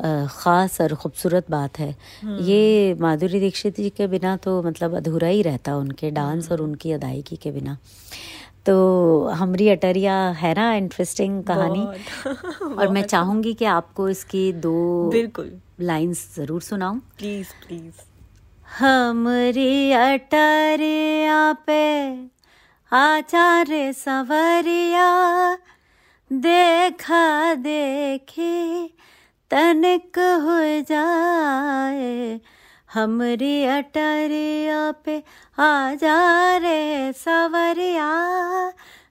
ख़ास 0.00 0.80
और 0.80 0.94
ख़ूबसूरत 0.94 1.50
बात 1.50 1.78
है। 1.78 1.90
ये 2.42 2.94
माधुरी 3.00 3.40
दीक्षित 3.40 3.76
जी 3.76 3.90
के 3.90 4.06
बिना 4.06 4.36
तो 4.36 4.62
मतलब 4.62 4.96
अधूरा 4.96 5.28
ही 5.28 5.42
रहता 5.42 5.76
उनके 5.76 6.10
डांस 6.10 6.50
और 6.52 6.62
उनकी 6.62 6.92
अदायगी 6.92 7.36
के 7.36 7.50
बिना। 7.50 7.76
तो 8.68 9.28
हमरी 9.38 9.68
अटरिया 9.68 10.14
है 10.38 10.52
ना 10.54 10.72
इंटरेस्टिंग 10.74 11.42
कहानी 11.44 11.84
और 12.78 12.88
मैं 12.88 13.02
चाहूँगी 13.02 13.54
कि 13.54 13.64
आपको 13.74 14.08
इसकी 14.08 14.52
दो 14.64 14.74
बिल्कुल। 15.12 15.50
लाइंस 15.80 16.26
ज़रूर 16.36 16.62
सुनाऊं। 16.62 16.98
प्लीज़ 17.18 17.52
प्लीज़ 17.66 18.02
हमरी 18.78 19.92
अटरिया 19.92 21.40
पे 21.66 21.82
आचार्य 22.92 23.92
सवरिया 23.92 25.08
देखा 26.30 27.54
देखी 27.54 28.86
तनिक 29.50 30.18
हो 30.44 30.60
जाए 30.90 32.40
हमरी 32.94 33.64
अटरिया 33.64 34.92
पे 34.92 35.22
आ 35.58 35.94
जा 35.94 36.56
रे 36.56 37.12
सवरिया, 37.12 38.08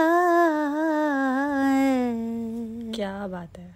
क्या 2.95 3.27
बात 3.27 3.59
है। 3.59 3.75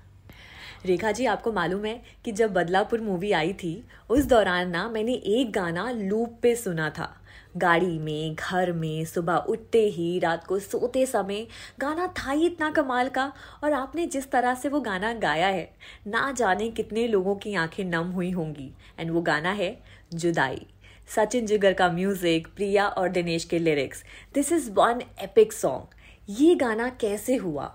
रेखा 0.86 1.12
जी, 1.12 1.26
आपको 1.26 1.52
मालूम 1.52 1.84
है 1.84 2.02
कि 2.24 2.32
जब 2.32 2.52
बदलापुर 2.52 3.00
मूवी 3.00 3.32
आई 3.32 3.52
थी, 3.52 3.84
उस 4.10 4.24
दौरान 4.24 4.68
ना 4.68 4.88
मैंने 4.88 5.12
एक 5.12 5.52
गाना 5.52 5.90
लूप 5.90 6.38
पे 6.42 6.56
सुना 6.56 6.90
था। 6.90 7.21
गाड़ी 7.56 7.98
में 7.98 8.34
घर 8.34 8.72
में 8.72 9.04
सुबह 9.04 9.36
उठते 9.48 9.84
ही 9.88 10.18
रात 10.18 10.44
को 10.44 10.58
सोते 10.58 11.04
समय 11.06 11.46
गाना 11.80 12.06
था 12.18 12.30
ही 12.30 12.46
इतना 12.46 12.70
कमाल 12.70 13.08
का। 13.08 13.32
और 13.64 13.72
आपने 13.72 14.06
जिस 14.06 14.30
तरह 14.30 14.54
से 14.54 14.68
वो 14.68 14.80
गाना 14.80 15.12
गाया 15.14 15.46
है 15.46 15.70
ना 16.06 16.30
जाने 16.32 16.68
कितने 16.70 17.06
लोगों 17.08 17.34
की 17.36 17.54
आँखें 17.54 17.84
नम 17.84 18.10
हुई 18.10 18.30
होंगी। 18.30 18.70
एंड 18.98 19.10
वो 19.10 19.20
गाना 19.22 19.50
है 19.52 19.76
जुदाई। 20.14 20.66
सचिन 21.08 21.46
जिगर 21.46 21.72
का 21.72 21.88
म्यूज़िक 21.92 22.46
प्रिया 22.56 22.86
और 22.88 23.08
दिनेश 23.08 23.44
के 23.44 23.58
lyrics 23.58 24.02
this 24.34 24.52
is 24.52 24.70
one 24.70 25.02
epic 25.22 25.52
song 25.52 26.40
ये 26.40 26.54
गाना 26.54 26.88
कैसे 27.00 27.36
हुआ? 27.36 27.72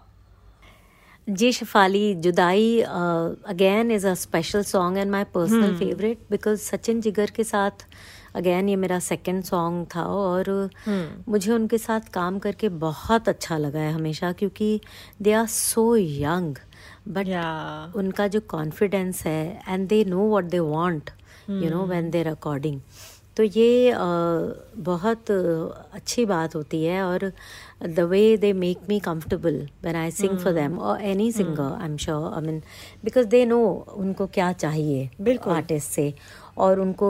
जी 1.28 1.52
Shifali 1.52 2.14
Judaai 2.16 2.80
again 2.82 3.92
is 3.92 4.08
a 4.08 4.14
special 4.14 4.62
song 4.64 4.98
and 4.98 5.12
my 5.12 5.24
personal 5.34 5.76
favourite 5.78 6.20
because 6.32 6.60
Sachin 6.62 7.02
Jigar 7.02 7.32
के 7.32 7.44
साथ 7.44 7.86
अगेन 8.36 8.70
ये 8.70 8.76
मेरा 8.76 9.00
सेकंड 9.00 9.44
सॉन्ग 9.44 9.86
था 9.96 10.04
और 10.04 10.70
मुझे 11.30 11.52
उनके 11.54 11.78
साथ 11.78 12.00
काम 12.14 12.40
करके 12.40 12.70
बहुत 12.70 13.30
अच्छा 13.30 13.58
लगा 13.58 13.80
है 13.80 13.94
हमेशा 13.94 14.32
क्योंकि 14.32 14.82
they 15.22 15.34
are 15.34 15.46
so 15.48 15.96
young 15.98 16.56
but 17.08 17.28
उनका 17.96 18.28
जो 18.28 18.40
कॉन्फिडेंस 18.40 19.24
है 19.26 19.62
and 19.70 19.88
they 19.88 20.04
know 20.06 20.30
what 20.30 20.44
they 20.44 20.60
want 20.60 21.10
you 21.50 21.70
know 21.70 21.86
when 21.86 22.10
they 22.10 22.24
recording 22.24 22.82
तो 23.38 23.44
ये 23.44 23.94
बहुत 24.78 25.32
अच्छी 25.32 26.26
बात 26.26 26.56
होती 26.56 26.84
है 26.84 27.04
और 27.04 27.32
the 27.84 28.00
way 28.00 28.38
they 28.38 28.54
make 28.54 28.78
me 28.90 29.00
comfortable 29.00 29.70
when 29.84 29.96
I 29.96 30.12
sing 30.12 30.38
for 30.38 30.54
them 30.54 30.80
और 30.80 31.02
any 31.02 31.32
singer 31.32 31.78
I 31.82 31.86
am 31.86 31.98
sure 31.98 32.34
I 32.34 32.42
mean 32.42 32.62
because 33.04 33.28
they 33.28 33.46
know 33.46 33.60
उनको 33.98 34.28
क्या 34.28 34.52
चाहिए 34.54 35.10
बिल्कुल। 35.22 35.54
आर्टिस्ट 35.54 35.92
से। 35.92 36.14
और 36.58 36.80
उनको 36.80 37.10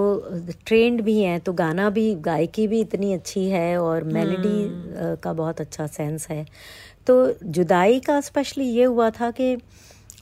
ट्रेंड 0.65 1.01
भी 1.01 1.19
हैं 1.21 1.39
तो 1.39 1.53
गाना 1.53 1.89
भी 1.89 2.13
गायकी 2.21 2.67
भी 2.67 2.79
इतनी 2.81 3.13
अच्छी 3.13 3.45
है 3.49 3.77
और 3.81 4.03
मेलोडी 4.03 5.17
का 5.23 5.33
बहुत 5.33 5.61
अच्छा 5.61 5.87
सेंस 5.87 6.27
है। 6.29 6.45
तो 7.07 7.33
जुदाई 7.43 7.99
का 7.99 8.19
स्पेशली 8.21 8.65
ये 8.65 8.83
हुआ 8.83 9.09
था 9.09 9.31
कि 9.31 9.55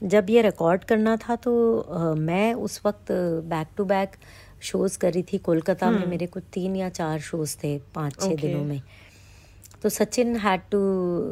जब 0.04 0.26
ये 0.30 0.42
रिकॉर्ड 0.42 0.84
करना 0.84 1.16
था 1.18 1.36
तो 1.36 1.52
अ, 1.78 2.14
मैं 2.14 2.52
उस 2.54 2.80
वक्त 2.86 3.12
बैक 3.52 3.68
टू 3.76 3.84
बैक 3.84 4.16
शोज़ 4.62 4.98
कर 4.98 5.12
रही 5.12 5.22
थी। 5.22 5.38
कोलकाता 5.38 5.90
में 5.90 6.06
मेरे 6.06 6.26
कुछ 6.26 6.42
तीन 6.52 6.76
या 6.76 6.88
चार 6.90 7.18
शोज़ 7.20 7.56
थे 7.64 7.76
पाँच 7.94 8.20
छः 8.20 8.26
Okay. 8.26 8.40
दिनों 8.40 8.64
में। 8.64 8.80
तो 9.82 9.88
Sachin 9.88 10.36
had 10.36 10.60
to 10.70 10.78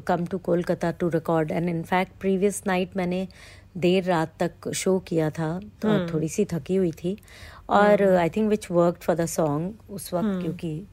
come 0.07 0.25
to 0.27 0.39
Kolkata 0.39 0.91
to 0.91 1.09
record 1.09 1.51
and 1.51 1.69
in fact 1.69 2.13
previous 2.21 2.63
night 2.67 2.97
मैंने 2.97 3.27
देर 3.77 4.05
रात 4.05 4.35
तक 4.41 4.69
शो 4.75 4.99
किया 5.09 5.31
था। 5.31 5.49
तो 5.83 5.99
थोड़ी 6.13 6.29
सी 6.29 6.45
थकी 6.45 6.77
हुई 6.77 6.91
थी। 6.93 7.17
और 7.69 8.03
I 8.17 8.29
think 8.29 8.49
which 8.51 8.71
work 8.71 8.97
for 9.03 9.17
the 9.17 9.27
song 9.27 9.93
उस 9.93 10.13
वक्त 10.15 10.41
क्योंकि 10.43 10.87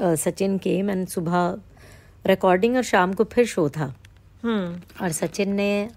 सचिन 0.00 0.58
केम 0.58 0.90
एंड 0.90 1.06
सुबह 1.08 1.56
रिकॉर्डिंग 2.26 2.76
और 2.76 2.82
शाम 2.82 3.12
को 3.12 3.24
फिर 3.24 3.46
शो 3.46 3.68
था। 3.68 3.94
हम्म 4.42 5.04
और 5.04 5.12
सचिन 5.12 5.54
ने 5.54 5.90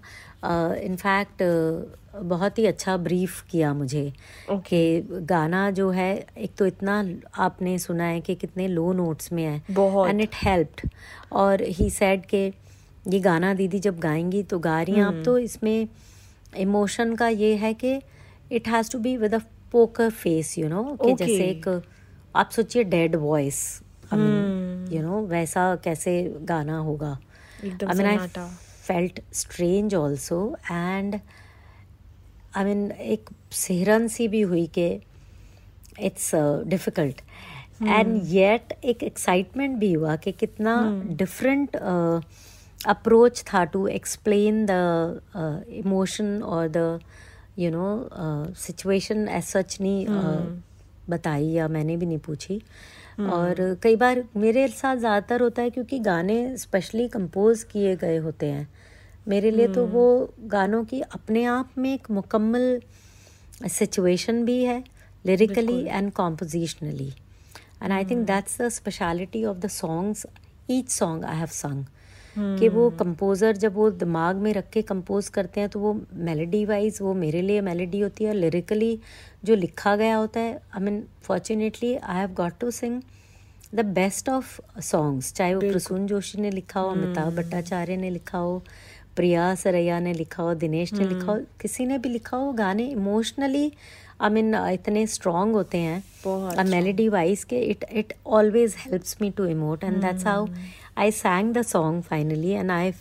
इनफैक्ट 0.44 1.42
uh, 1.42 2.22
बहुत 2.22 2.58
ही 2.58 2.66
अच्छा 2.66 2.96
ब्रीफ 2.96 3.40
किया 3.50 3.72
मुझे 3.74 4.12
कि 4.50 5.08
गाना 5.10 5.70
जो 5.70 5.90
है 5.90 6.26
एक 6.38 6.54
तो 6.58 6.66
इतना 6.66 7.14
आपने 7.38 7.78
सुना 7.78 8.04
है 8.04 8.20
कि 8.20 8.34
कितने 8.34 8.68
लो 8.68 8.92
नोट्स 8.92 9.32
में 9.32 9.44
है। 9.44 9.62
एंड 10.08 10.20
इट 10.20 10.34
हेल्प्ड 10.34 10.88
और 11.32 11.62
ही 11.62 11.90
सेड 11.90 12.26
के 12.26 12.46
ये 13.08 13.20
गाना 13.20 13.54
दीदी 13.54 13.78
जब 13.78 13.98
गाएँगी 13.98 14.42
तो 14.42 14.58
गा 14.58 14.82
रही 14.82 14.94
हैं 14.94 15.04
आप 15.04 15.22
तो 15.24 15.38
इसमें 15.38 15.88
इमोशन 16.56 17.14
का 17.14 17.28
ये 17.28 17.54
है 17.56 17.74
कि 17.74 18.00
it 18.52 18.68
has 18.68 18.90
to 18.92 18.98
be 18.98 19.16
with 19.16 19.34
a 19.34 19.38
poker 19.72 20.10
face 20.10 20.56
you 20.58 20.68
know 20.68 20.82
कि 21.04 21.12
जैसे 21.14 21.44
एक 21.48 21.68
आप 22.36 22.50
सोचिए 22.50 22.84
डेड 22.84 23.16
वॉइस 23.16 23.60
यू 24.92 25.02
नो 25.02 25.20
वैसा 25.26 25.74
कैसे 25.84 26.22
गाना 26.48 26.78
होगा। 26.78 27.18
mean, 27.62 27.76
I 27.82 27.94
सन्नाटा। 27.96 28.48
felt 28.88 29.20
strange 29.32 29.94
also 29.94 30.36
and 30.70 31.20
I 32.56 32.64
mean 32.68 32.90
एक 33.14 33.30
सिहरन 33.52 34.08
सी 34.08 34.28
भी 34.28 34.40
हुई 34.40 34.66
कि 34.78 34.86
इट्स 36.00 36.30
डिफ़िकल्ट 36.66 37.20
एंड 37.82 38.20
येट 38.24 38.72
एक 38.84 39.02
एक्साइटमेंट 39.02 39.76
भी 39.78 39.92
हुआ 39.92 40.16
कि 40.16 40.32
कितना 40.32 40.74
डिफरेंट 41.18 41.76
अप्रोच 42.86 43.42
था 43.52 43.64
टू 43.74 43.86
एक्सप्लेन 43.88 44.66
द 44.70 45.20
इमोशन 45.84 46.42
और 46.42 46.68
the 46.68 47.00
you 47.58 47.70
know 47.70 48.54
situation 48.56 49.28
as 49.28 49.44
such 49.44 49.76
नहीं 49.80 50.06
uh, 50.06 51.10
बताई 51.10 51.46
या 51.46 51.68
मैंने 51.68 51.96
भी 51.96 52.06
नहीं 52.06 52.18
पूछी। 52.18 52.60
और 53.20 53.78
कई 53.82 53.96
बार 53.96 54.22
मेरे 54.36 54.66
साथ 54.68 54.96
ज़्यादातर 54.96 55.42
होता 55.42 55.62
है 55.62 55.70
क्योंकि 55.70 55.98
गाने 56.00 56.36
स्पेशली 56.58 57.08
कंपोज 57.08 57.62
किए 57.62 57.94
गए 57.96 58.16
होते 58.18 58.46
हैं। 58.46 58.68
मेरे 59.28 59.50
लिए 59.50 59.68
तो 59.68 59.86
वो 59.86 60.04
गानों 60.48 60.84
की 60.84 61.00
अपने 61.00 61.44
आप 61.44 61.70
में 61.78 61.92
एक 61.94 62.10
मुकम्मल 62.10 62.80
सिचुएशन 63.68 64.44
भी 64.44 64.62
है 64.64 64.82
lyrically 65.24 65.82
and 65.82 66.12
compositionally 66.12 67.12
and 67.82 67.92
I 67.92 68.04
think 68.04 68.26
that's 68.26 68.60
the 68.62 68.68
speciality 68.68 69.44
of 69.44 69.58
the 69.58 69.68
songs 69.72 70.26
each 70.70 70.90
song 70.90 71.24
I 71.24 71.36
have 71.36 71.46
sung 71.52 71.84
कि 72.58 72.68
वो 72.68 72.88
कंपोज़र 72.98 73.56
जब 73.56 73.74
वो 73.74 73.90
दिमाग 73.92 74.36
में 74.36 74.52
रख 74.54 74.68
के 74.70 74.82
कंपोज 74.84 75.28
करते 75.28 75.60
हैं 75.60 75.68
तो 75.68 75.80
वो 75.80 75.92
मेलोडी 76.14 76.64
वाइज 76.64 76.98
वो 77.02 77.14
मेरे 77.14 77.42
लिए 77.42 77.60
मेलोडी 77.60 78.00
होती 78.00 78.24
है। 78.24 78.34
लिरिकली 78.34 78.98
जो 79.44 79.54
लिखा 79.56 79.94
गया 79.96 80.16
होता 80.16 80.40
है 80.40 80.54
I 80.74 80.84
mean 80.84 81.02
fortunately 81.22 81.94
I 81.96 82.18
have 82.18 82.34
got 82.34 82.58
to 82.60 82.70
sing 82.70 83.00
the 83.74 83.84
best 83.94 84.28
of 84.28 84.80
songs 84.82 85.32
चाहे 85.34 85.54
वो 85.54 85.60
प्रसून 85.60 86.06
जोशी 86.06 86.40
ने 86.40 86.50
लिखा 86.50 86.80
हो 86.80 86.90
अमिताभ 86.90 87.36
भट्टाचार्य 87.36 87.96
ने 87.96 88.10
लिखा 88.10 88.38
हो 88.38 88.62
प्रिया 89.16 89.54
सरैया 89.54 89.98
ने 90.00 90.12
लिखा 90.14 90.42
हो 90.42 90.54
दिनेश 90.56 90.92
ने 90.92 91.08
लिखा 91.08 91.32
हो 91.32 91.38
किसी 91.60 91.86
ने 91.86 91.98
भी 91.98 92.08
लिखा 92.08 92.36
हो 92.36 92.52
गाने 92.52 92.84
इमोशनली 92.88 93.72
आई 94.20 94.30
मीन 94.30 94.54
इतने 94.54 95.06
स्ट्रॉन्ग 95.06 95.54
होते 95.54 95.78
हैं। 95.78 96.64
मेलेडी 96.64 97.08
वाइज 97.08 97.42
के 97.44 97.58
it 97.62 97.84
it 97.92 98.12
always 98.26 98.74
helps 98.78 99.16
me 99.20 99.30
to 99.30 99.44
emote 99.46 99.84
and 99.84 100.00
that's 100.02 100.26
how 100.26 100.46
I 100.98 101.10
sang 101.10 101.54
the 101.54 101.62
song 101.62 102.02
finally 102.02 102.50
and 102.50 102.70
I 102.70 102.92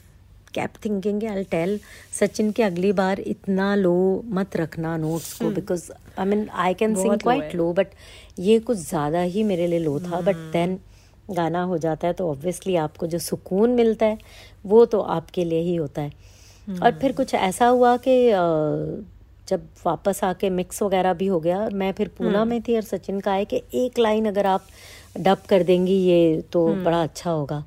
kept 0.54 0.74
thinking 0.86 1.24
I 1.24 1.44
tell 1.44 1.80
Sachin 2.20 2.52
के 2.52 2.64
अगली 2.64 2.92
बार 2.92 3.20
इतना 3.20 3.76
लो 3.76 4.22
मत 4.26 4.58
रखना 4.58 4.98
नोट्स 4.98 5.34
को 5.34 5.50
because 5.50 5.92
I 6.20 6.26
mean 6.26 6.50
I 6.50 6.74
can 6.74 6.96
sing 6.96 7.18
quite 7.18 7.56
low 7.56 7.74
but 7.74 7.88
ये 8.40 8.60
कुछ 8.60 8.78
ज़्यादा 8.78 9.22
ही 9.22 9.44
मेरे 9.44 9.68
लिए 9.68 9.80
लो 9.80 10.00
था 10.00 10.22
बट 10.22 10.36
देन 10.36 10.80
गाना 11.32 11.64
हो 11.64 11.78
जाता 11.78 12.08
है 12.08 12.14
तो 12.14 12.30
ऑब्वियसली 12.32 12.76
आपको 12.76 13.08
जो 13.08 13.20
सुकून 13.20 13.70
मिलता 13.70 14.06
है 14.06 14.18
वो 14.66 14.86
तो 14.86 15.02
आपके 15.02 15.46
लिए 15.46 15.60
ही 15.60 15.76
होता 15.76 16.02
है। 16.02 16.12
और 16.84 16.92
फिर 16.92 17.12
कुछ 17.12 17.34
ऐसा 17.34 17.68
हुआ 17.68 17.98
कि 17.98 18.30
जब 19.48 19.68
वापस 19.86 20.24
आके 20.24 20.50
मिक्स 20.50 20.82
वगैरह 20.84 21.14
भी 21.14 21.28
हो 21.28 21.40
गया 21.40 21.70
मैं 21.74 21.92
फिर 21.92 22.08
पूना 22.08 22.46
में 22.46 22.62
थी 22.62 22.76
और 22.76 22.82
सचिन 22.82 23.20
का 23.20 23.34
है 23.34 23.46
कि 23.46 23.62
एक 23.74 24.00
लाइन 24.00 24.26
अगर 24.26 24.46
आप 24.46 24.64
डब 25.20 25.42
कर 25.50 25.64
देंगी 25.64 25.94
ये 25.94 26.42
तो 26.54 26.68
हम्म। 26.68 26.84
बड़ा 26.84 27.02
अच्छा 27.04 27.32
होगा। 27.32 27.64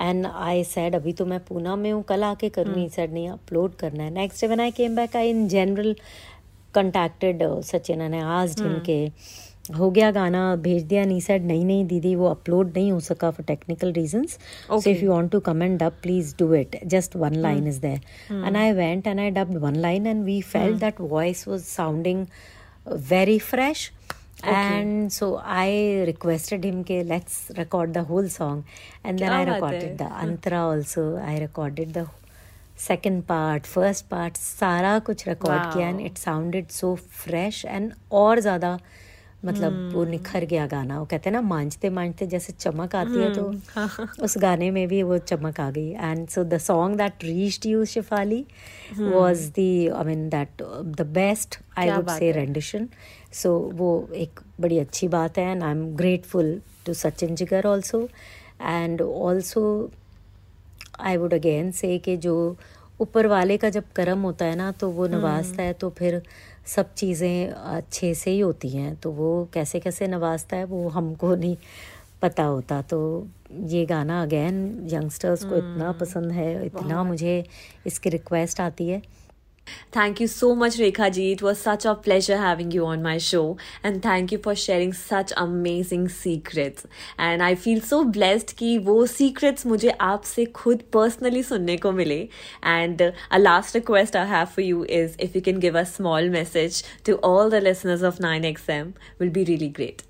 एंड 0.00 0.26
आई 0.26 0.64
सेड 0.64 0.94
अभी 0.94 1.12
तो 1.12 1.26
मैं 1.26 1.38
पूना 1.44 1.76
में 1.76 1.90
हूँ 1.92 2.02
कल 2.02 2.24
आके 2.24 2.48
करूँगी। 2.48 2.80
हम्म। 2.80 2.90
सैड 2.90 3.12
नहीं 3.12 3.28
अपलोड 3.30 3.74
करना 3.74 4.02
है। 4.02 4.10
Next 4.10 4.40
day 4.40 4.48
one 4.48 4.60
I 4.60 4.70
came 4.70 4.96
back 4.96 5.16
I 5.16 5.30
in 5.30 5.46
general 5.48 5.94
contacted 6.74 7.42
Sachin 7.64 8.10
ने 8.10 8.20
आज 8.32 8.56
जिम 8.56 8.78
के 8.86 9.04
हो 9.76 9.90
गया 9.90 10.10
गाना 10.10 10.40
भेज 10.56 10.82
दिया? 10.82 11.04
नहीं 11.04 11.20
सैड 11.20 11.44
नहीं 11.44 11.64
नहीं 11.64 11.84
दीदी 11.86 12.14
वो 12.16 12.26
अपलोड 12.26 12.72
नहीं 12.76 12.90
हो 12.92 13.00
सका 13.00 13.30
for 13.30 13.44
technical 13.46 13.92
reasons 13.92 14.38
so 14.68 14.90
if 14.90 15.04
you 15.04 15.10
want 15.10 15.32
to 15.32 15.40
comment 15.40 15.78
dub 15.80 15.92
please 16.02 16.34
do 16.38 16.52
it 16.54 16.78
just 16.86 17.16
one 17.16 17.34
line 17.36 17.66
is 17.68 17.80
there 17.80 18.44
and 18.46 18.56
I 18.56 18.72
went 18.72 19.06
and 19.06 19.20
I 19.20 19.30
dub 19.30 19.56
one 19.62 19.76
line 19.76 20.06
and 20.06 20.24
we 20.24 20.40
felt 20.42 20.78
that 20.78 21.00
voice 21.00 21.46
was 21.48 21.62
sounding 21.64 22.26
very 23.10 23.38
fresh 23.38 23.90
and 24.44 25.10
so 25.10 25.34
I 25.36 26.04
requested 26.04 26.64
him 26.64 26.82
के 26.82 27.02
let's 27.02 27.48
record 27.50 27.92
the 27.92 27.98
whole 27.98 28.28
song 28.28 28.64
and 29.06 29.18
then 29.18 29.28
I 29.28 29.44
recorded 29.44 29.96
the 29.96 30.02
antara 30.02 30.66
also 30.66 31.16
I 31.16 31.38
recorded 31.38 31.92
the 31.92 32.08
second 32.78 33.22
part 33.22 33.66
first 33.66 34.06
part 34.06 34.36
सारा 34.36 34.98
कुछ 34.98 35.28
record 35.28 35.74
किया 35.74 35.88
and 35.88 36.00
it 36.00 36.18
sounded 36.18 36.68
so 36.68 36.94
fresh 36.94 37.64
and 37.64 37.92
और 38.12 38.40
ज़्यादा 38.40 38.78
मतलब 39.44 39.72
hmm. 39.72 39.94
वो 39.94 40.04
निखर 40.04 40.44
गया 40.44 40.66
गाना। 40.66 40.98
वो 40.98 41.04
कहते 41.04 41.30
हैं 41.30 41.32
ना 41.32 41.40
मांझते 41.40 41.90
मांझते 41.90 42.26
जैसे 42.26 42.52
चमक 42.52 42.94
आती 42.96 43.12
hmm. 43.12 43.22
है 43.22 43.34
तो 43.34 44.22
उस 44.24 44.34
गाने 44.38 44.70
में 44.70 44.88
भी 44.88 45.02
वो 45.02 45.18
चमक 45.18 45.60
आ 45.60 45.70
गई। 45.70 45.90
And 45.90 46.28
so 46.28 46.44
the 46.44 46.58
song 46.58 46.96
that 46.96 47.24
reached 47.24 47.66
you 47.66 47.84
Shefali 47.84 48.46
was 48.98 49.50
the 49.50 50.02
mean 50.06 50.28
that 50.28 50.62
the 50.84 51.06
best 51.14 51.58
I 51.78 51.90
would 51.90 52.08
say 52.08 52.32
rendition 52.32 52.88
so 53.32 53.58
वो 53.74 54.08
एक 54.14 54.40
बड़ी 54.60 54.78
अच्छी 54.78 55.08
बात 55.08 55.38
है 55.38 55.50
and 55.50 55.62
I 55.62 55.70
am 55.70 55.84
grateful 55.96 56.60
to 56.86 56.94
Sachin 56.94 57.34
Jigar 57.34 57.66
also 57.66 58.02
and 58.62 59.02
also 59.02 59.64
I 61.00 61.16
would 61.16 61.34
again 61.34 61.70
say 61.72 61.98
कि 61.98 62.16
जो 62.16 62.56
ऊपर 63.00 63.26
वाले 63.26 63.56
का 63.56 63.70
जब 63.70 63.84
कर्म 63.96 64.22
होता 64.22 64.44
है 64.44 64.56
ना 64.56 64.70
तो 64.72 64.90
वो 64.90 65.06
नवाजता 65.08 65.62
है 65.62 65.72
तो 65.72 65.90
फिर 65.90 66.20
सब 66.66 66.92
चीज़ें 66.94 67.48
अच्छे 67.48 68.12
से 68.14 68.30
ही 68.30 68.40
होती 68.40 68.68
हैं। 68.68 68.94
तो 68.96 69.10
वो 69.10 69.48
कैसे 69.54 69.80
कैसे 69.80 70.06
नवाजता 70.06 70.56
है 70.56 70.64
वो 70.64 70.88
हमको 70.88 71.34
नहीं 71.34 71.56
पता 72.22 72.44
होता। 72.44 72.80
तो 72.82 73.28
ये 73.68 73.84
गाना 73.86 74.20
अगेन 74.22 74.88
यंगस्टर्स 74.92 75.44
को 75.44 75.56
इतना 75.56 75.92
पसंद 75.92 76.32
है 76.32 76.66
इतना 76.66 77.02
मुझे 77.04 77.44
इसकी 77.86 78.10
रिक्वेस्ट 78.10 78.60
आती 78.60 78.88
है। 78.88 79.02
Thank 79.91 80.19
you 80.19 80.27
so 80.27 80.53
much, 80.55 80.75
Rekha 80.77 81.11
ji. 81.13 81.31
It 81.31 81.41
was 81.41 81.59
such 81.59 81.85
a 81.85 81.95
pleasure 81.95 82.37
having 82.37 82.71
you 82.71 82.85
on 82.85 83.01
my 83.01 83.17
show. 83.17 83.57
And 83.83 84.01
thank 84.01 84.31
you 84.31 84.37
for 84.37 84.53
sharing 84.53 84.93
such 84.93 85.31
amazing 85.37 86.09
secrets. 86.09 86.85
And 87.17 87.41
I 87.41 87.55
feel 87.55 87.81
so 87.81 88.03
blessed 88.03 88.55
कि 88.57 88.77
वो 88.89 89.05
secrets 89.07 89.65
मुझे 89.65 89.89
आपसे 89.89 90.45
खुद 90.61 90.83
personally 90.95 91.43
सुनने 91.43 91.77
को 91.77 91.91
मिले. 91.91 92.27
And 92.63 93.01
uh, 93.01 93.11
a 93.31 93.39
last 93.39 93.75
request 93.75 94.15
I 94.15 94.25
have 94.25 94.51
for 94.51 94.61
you 94.61 94.83
is 94.83 95.15
if 95.17 95.35
you 95.35 95.41
can 95.41 95.59
give 95.59 95.75
a 95.75 95.85
small 95.85 96.29
message 96.29 96.83
to 97.05 97.15
all 97.17 97.49
the 97.49 97.61
listeners 97.61 98.01
of 98.01 98.19
9XM 98.19 98.93
will 99.19 99.29
be 99.29 99.45
really 99.45 99.69
great. 99.69 100.08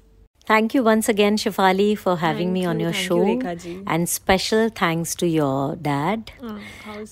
Thank 0.51 0.75
you 0.75 0.83
once 0.83 1.09
again, 1.09 1.37
Shifali, 1.37 1.97
for 1.97 2.17
having 2.17 2.49
Thank 2.49 2.55
me 2.55 2.65
on 2.65 2.81
you, 2.81 2.87
your 2.87 2.93
thank 2.93 3.43
show. 3.43 3.67
you. 3.69 3.85
And 3.87 4.09
special 4.09 4.69
thanks 4.69 5.15
to 5.21 5.27
your 5.29 5.77
dad. 5.77 6.31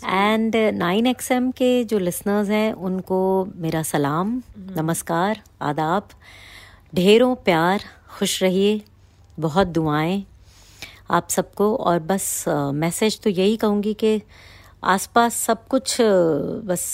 And 0.04 0.56
nine 0.74 1.06
X 1.06 1.30
M 1.32 1.50
के 1.60 1.68
जो 1.90 1.98
listeners 1.98 2.48
हैं 2.50 2.72
उनको 2.88 3.20
मेरा 3.64 3.82
सलाम 3.82 4.32
नमस्कार 4.78 5.40
आदाब 5.68 6.08
ढेरों 6.94 7.34
प्यार 7.44 7.84
खुश 8.18 8.42
रहिए 8.42 8.80
बहुत 9.46 9.66
दुआएँ 9.78 10.22
आप 11.10 11.28
सबको 11.30 11.74
और 11.76 11.98
बस 12.10 12.44
मैसेज 12.82 13.20
तो 13.24 13.30
यही 13.30 13.56
कहूँगी 13.56 13.94
कि 14.02 14.20
आसपास 14.96 15.36
सब 15.46 15.66
कुछ 15.68 15.96
बस 16.72 16.84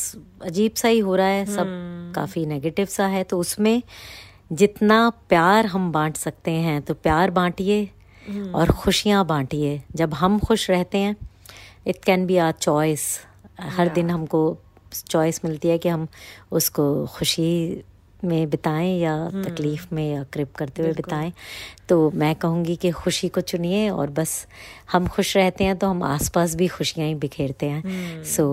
अजीब 0.51 0.75
सा 0.83 0.89
ही 0.89 0.99
हो 1.09 1.17
रहा 1.17 1.27
है 1.27 1.45
सब 1.55 2.13
काफ़ी 2.17 2.45
नेगेटिव 2.47 2.87
सा 2.99 3.07
है 3.17 3.25
तो 3.33 3.39
उसमें 3.41 3.83
जितना 4.55 4.99
प्यार 5.29 5.67
हम 5.67 5.91
बांट 5.93 6.17
सकते 6.17 6.51
हैं 6.51 6.81
तो 6.83 6.95
प्यार 6.95 7.31
बांटिए 7.31 7.85
और 8.55 8.71
खुशियाँ 8.73 9.25
बांटिए। 9.27 9.81
जब 9.95 10.15
हम 10.15 10.39
खुश 10.39 10.69
रहते 10.71 10.99
हैं 10.99 11.17
it 11.87 12.05
can 12.05 12.27
be 12.27 12.37
our 12.37 12.53
choice 12.53 13.07
हर 13.61 13.89
दिन 13.89 14.11
हमको 14.11 14.59
चॉइस 15.07 15.45
मिलती 15.45 15.69
है 15.69 15.79
कि 15.79 15.89
हम 15.89 16.07
उसको 16.51 16.85
खुशी 17.07 17.83
में 18.25 18.51
बिताएँ 18.51 18.99
या 19.01 19.17
तकलीफ़ 19.45 19.87
में 19.93 20.13
या 20.13 20.23
क्रिप 20.25 20.55
करते 20.55 20.83
हुए 20.83 20.93
बिताएँ। 20.93 21.33
तो 21.89 22.11
मैं 22.11 22.35
कहूँगी 22.35 22.77
कि 22.77 22.91
खुशी 22.91 23.29
को 23.29 23.41
चुनिए 23.41 23.89
और 23.91 24.11
बस 24.11 24.47
हम 24.93 25.07
खुश 25.07 25.37
रहते 25.37 25.65
हैं 25.65 25.77
तो 25.79 25.87
हम 25.87 26.03
आसपास 26.03 26.55
भी 26.55 26.69
खुशियाँ 26.69 27.09
ही 27.09 27.15
बिखेरते 27.15 27.67
हैं। 27.67 28.23
सो 28.25 28.47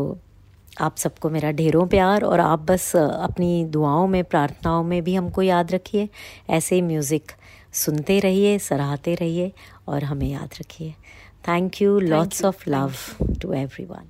आप 0.80 0.97
सबको 0.97 1.30
मेरा 1.30 1.51
ढेरों 1.51 1.86
प्यार 1.88 2.24
और 2.24 2.39
आप 2.39 2.59
बस 2.69 2.95
अपनी 2.95 3.65
दुआओं 3.72 4.07
में 4.07 4.24
प्रार्थनाओं 4.24 4.84
में 4.84 5.01
भी 5.03 5.15
हमको 5.15 5.41
याद 5.41 5.72
रखिए 5.72 6.07
ऐसे 6.49 6.76
ही 6.76 6.82
म्यूज़िक 6.82 7.32
सुनते 7.84 8.19
रहिए 8.19 8.57
सराहते 8.59 9.15
रहिए 9.15 9.51
और 9.88 10.03
हमें 10.03 10.28
याद 10.28 10.55
रखिए 10.59 10.93
thank 11.47 11.82
you 11.82 11.99
lots 11.99 12.43
of 12.45 12.69
love 12.69 12.93
to 13.41 13.53
everyone 13.53 14.09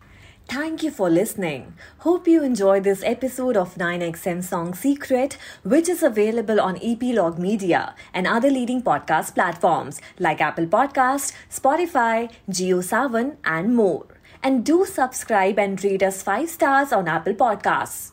Thank 0.49 0.81
you 0.83 0.89
for 0.91 1.09
listening. 1.09 1.61
Hope 1.99 2.25
you 2.27 2.39
enjoyed 2.43 2.83
this 2.83 3.03
episode 3.11 3.59
of 3.59 3.75
9XM 3.81 4.41
Song 4.43 4.73
Secret, 4.73 5.37
which 5.63 5.91
is 5.93 6.03
available 6.03 6.59
on 6.59 6.79
Epilogue 6.89 7.39
Media 7.39 7.95
and 8.13 8.27
other 8.27 8.51
leading 8.51 8.81
podcast 8.81 9.33
platforms 9.33 10.01
like 10.19 10.41
Apple 10.41 10.67
Podcast, 10.73 11.31
Spotify, 11.59 12.29
GeoSavan, 12.49 13.31
and 13.45 13.73
more. 13.77 14.20
And 14.43 14.65
do 14.65 14.85
subscribe 14.85 15.59
and 15.59 15.83
rate 15.83 16.01
us 16.03 16.23
5 16.23 16.49
stars 16.49 16.91
on 16.91 17.07
Apple 17.07 17.33
Podcasts. 17.33 18.11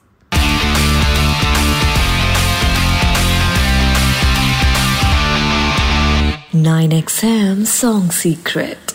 9XM 6.53 7.66
Song 7.66 8.11
Secret. 8.11 8.89